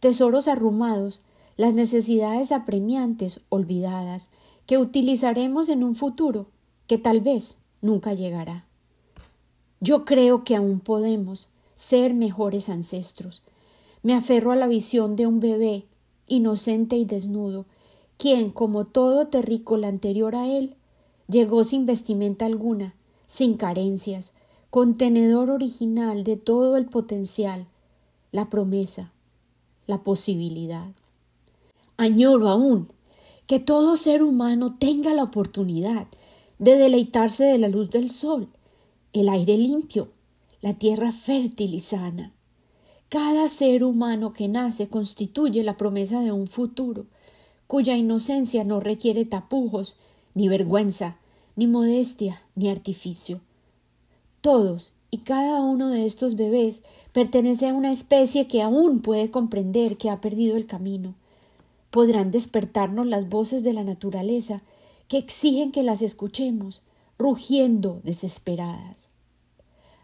tesoros 0.00 0.48
arrumados, 0.48 1.22
las 1.56 1.74
necesidades 1.74 2.50
apremiantes 2.50 3.42
olvidadas 3.50 4.30
que 4.66 4.78
utilizaremos 4.78 5.68
en 5.68 5.84
un 5.84 5.94
futuro 5.94 6.46
que 6.88 6.98
tal 6.98 7.20
vez 7.20 7.58
nunca 7.80 8.14
llegará. 8.14 8.66
Yo 9.84 10.06
creo 10.06 10.44
que 10.44 10.56
aún 10.56 10.80
podemos 10.80 11.50
ser 11.74 12.14
mejores 12.14 12.70
ancestros. 12.70 13.42
Me 14.02 14.14
aferro 14.14 14.50
a 14.50 14.56
la 14.56 14.66
visión 14.66 15.14
de 15.14 15.26
un 15.26 15.40
bebé 15.40 15.84
inocente 16.26 16.96
y 16.96 17.04
desnudo, 17.04 17.66
quien, 18.16 18.50
como 18.50 18.86
todo 18.86 19.26
terrícola 19.26 19.88
anterior 19.88 20.36
a 20.36 20.46
él, 20.46 20.74
llegó 21.28 21.64
sin 21.64 21.84
vestimenta 21.84 22.46
alguna, 22.46 22.94
sin 23.26 23.58
carencias, 23.58 24.32
contenedor 24.70 25.50
original 25.50 26.24
de 26.24 26.38
todo 26.38 26.78
el 26.78 26.86
potencial, 26.86 27.66
la 28.32 28.48
promesa, 28.48 29.12
la 29.86 30.02
posibilidad. 30.02 30.88
Añoro 31.98 32.48
aún 32.48 32.88
que 33.46 33.60
todo 33.60 33.96
ser 33.96 34.22
humano 34.22 34.76
tenga 34.78 35.12
la 35.12 35.24
oportunidad 35.24 36.06
de 36.58 36.76
deleitarse 36.76 37.44
de 37.44 37.58
la 37.58 37.68
luz 37.68 37.90
del 37.90 38.08
sol, 38.08 38.48
el 39.14 39.28
aire 39.28 39.56
limpio, 39.56 40.08
la 40.60 40.74
tierra 40.74 41.12
fértil 41.12 41.72
y 41.72 41.80
sana. 41.80 42.32
Cada 43.08 43.48
ser 43.48 43.84
humano 43.84 44.32
que 44.32 44.48
nace 44.48 44.88
constituye 44.88 45.62
la 45.62 45.76
promesa 45.76 46.20
de 46.20 46.32
un 46.32 46.48
futuro, 46.48 47.06
cuya 47.68 47.96
inocencia 47.96 48.64
no 48.64 48.80
requiere 48.80 49.24
tapujos, 49.24 49.98
ni 50.34 50.48
vergüenza, 50.48 51.16
ni 51.54 51.68
modestia, 51.68 52.42
ni 52.56 52.68
artificio. 52.68 53.40
Todos 54.40 54.94
y 55.12 55.18
cada 55.18 55.60
uno 55.60 55.90
de 55.90 56.06
estos 56.06 56.34
bebés 56.34 56.82
pertenece 57.12 57.68
a 57.68 57.74
una 57.74 57.92
especie 57.92 58.48
que 58.48 58.62
aún 58.62 59.00
puede 59.00 59.30
comprender 59.30 59.96
que 59.96 60.10
ha 60.10 60.20
perdido 60.20 60.56
el 60.56 60.66
camino. 60.66 61.14
Podrán 61.90 62.32
despertarnos 62.32 63.06
las 63.06 63.28
voces 63.28 63.62
de 63.62 63.74
la 63.74 63.84
naturaleza 63.84 64.62
que 65.06 65.18
exigen 65.18 65.70
que 65.70 65.84
las 65.84 66.02
escuchemos, 66.02 66.82
rugiendo 67.18 68.00
desesperadas. 68.04 69.08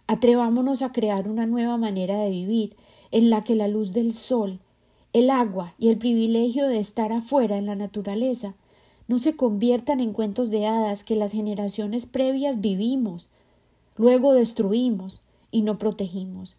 Atrevámonos 0.07 0.83
a 0.83 0.93
crear 0.93 1.29
una 1.29 1.47
nueva 1.47 1.77
manera 1.77 2.19
de 2.19 2.31
vivir 2.31 2.77
en 3.11 3.31
la 3.31 3.45
que 3.45 3.55
la 3.55 3.69
luz 3.69 3.93
del 3.93 4.15
sol, 4.15 4.61
el 5.13 5.31
agua 5.31 5.75
y 5.79 5.89
el 5.89 5.99
privilegio 5.99 6.67
de 6.69 6.79
estar 6.79 7.13
afuera 7.13 7.57
en 7.57 7.67
la 7.67 7.75
naturaleza 7.75 8.55
no 9.09 9.19
se 9.19 9.35
conviertan 9.35 9.99
en 9.99 10.13
cuentos 10.13 10.51
de 10.51 10.67
hadas 10.67 11.03
que 11.03 11.17
las 11.17 11.33
generaciones 11.33 12.07
previas 12.07 12.61
vivimos, 12.61 13.29
luego 13.97 14.33
destruimos 14.35 15.23
y 15.51 15.63
no 15.63 15.79
protegimos. 15.79 16.57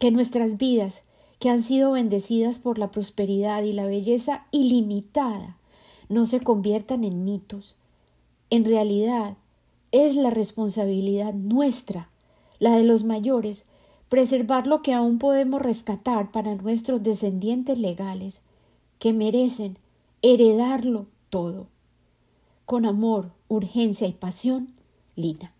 Que 0.00 0.10
nuestras 0.10 0.58
vidas, 0.58 1.02
que 1.38 1.50
han 1.50 1.62
sido 1.62 1.92
bendecidas 1.92 2.58
por 2.58 2.78
la 2.78 2.90
prosperidad 2.90 3.62
y 3.62 3.72
la 3.72 3.86
belleza 3.86 4.46
ilimitada, 4.50 5.56
no 6.08 6.26
se 6.26 6.40
conviertan 6.40 7.04
en 7.04 7.24
mitos. 7.24 7.76
En 8.50 8.64
realidad, 8.64 9.36
es 9.92 10.16
la 10.16 10.30
responsabilidad 10.30 11.34
nuestra, 11.34 12.10
la 12.58 12.76
de 12.76 12.84
los 12.84 13.04
mayores, 13.04 13.64
preservar 14.08 14.66
lo 14.66 14.82
que 14.82 14.94
aún 14.94 15.18
podemos 15.18 15.60
rescatar 15.60 16.30
para 16.30 16.54
nuestros 16.54 17.02
descendientes 17.02 17.78
legales, 17.78 18.42
que 18.98 19.12
merecen 19.12 19.78
heredarlo 20.22 21.06
todo. 21.30 21.68
Con 22.64 22.84
amor, 22.84 23.32
urgencia 23.48 24.06
y 24.08 24.12
pasión, 24.12 24.74
Lina. 25.14 25.52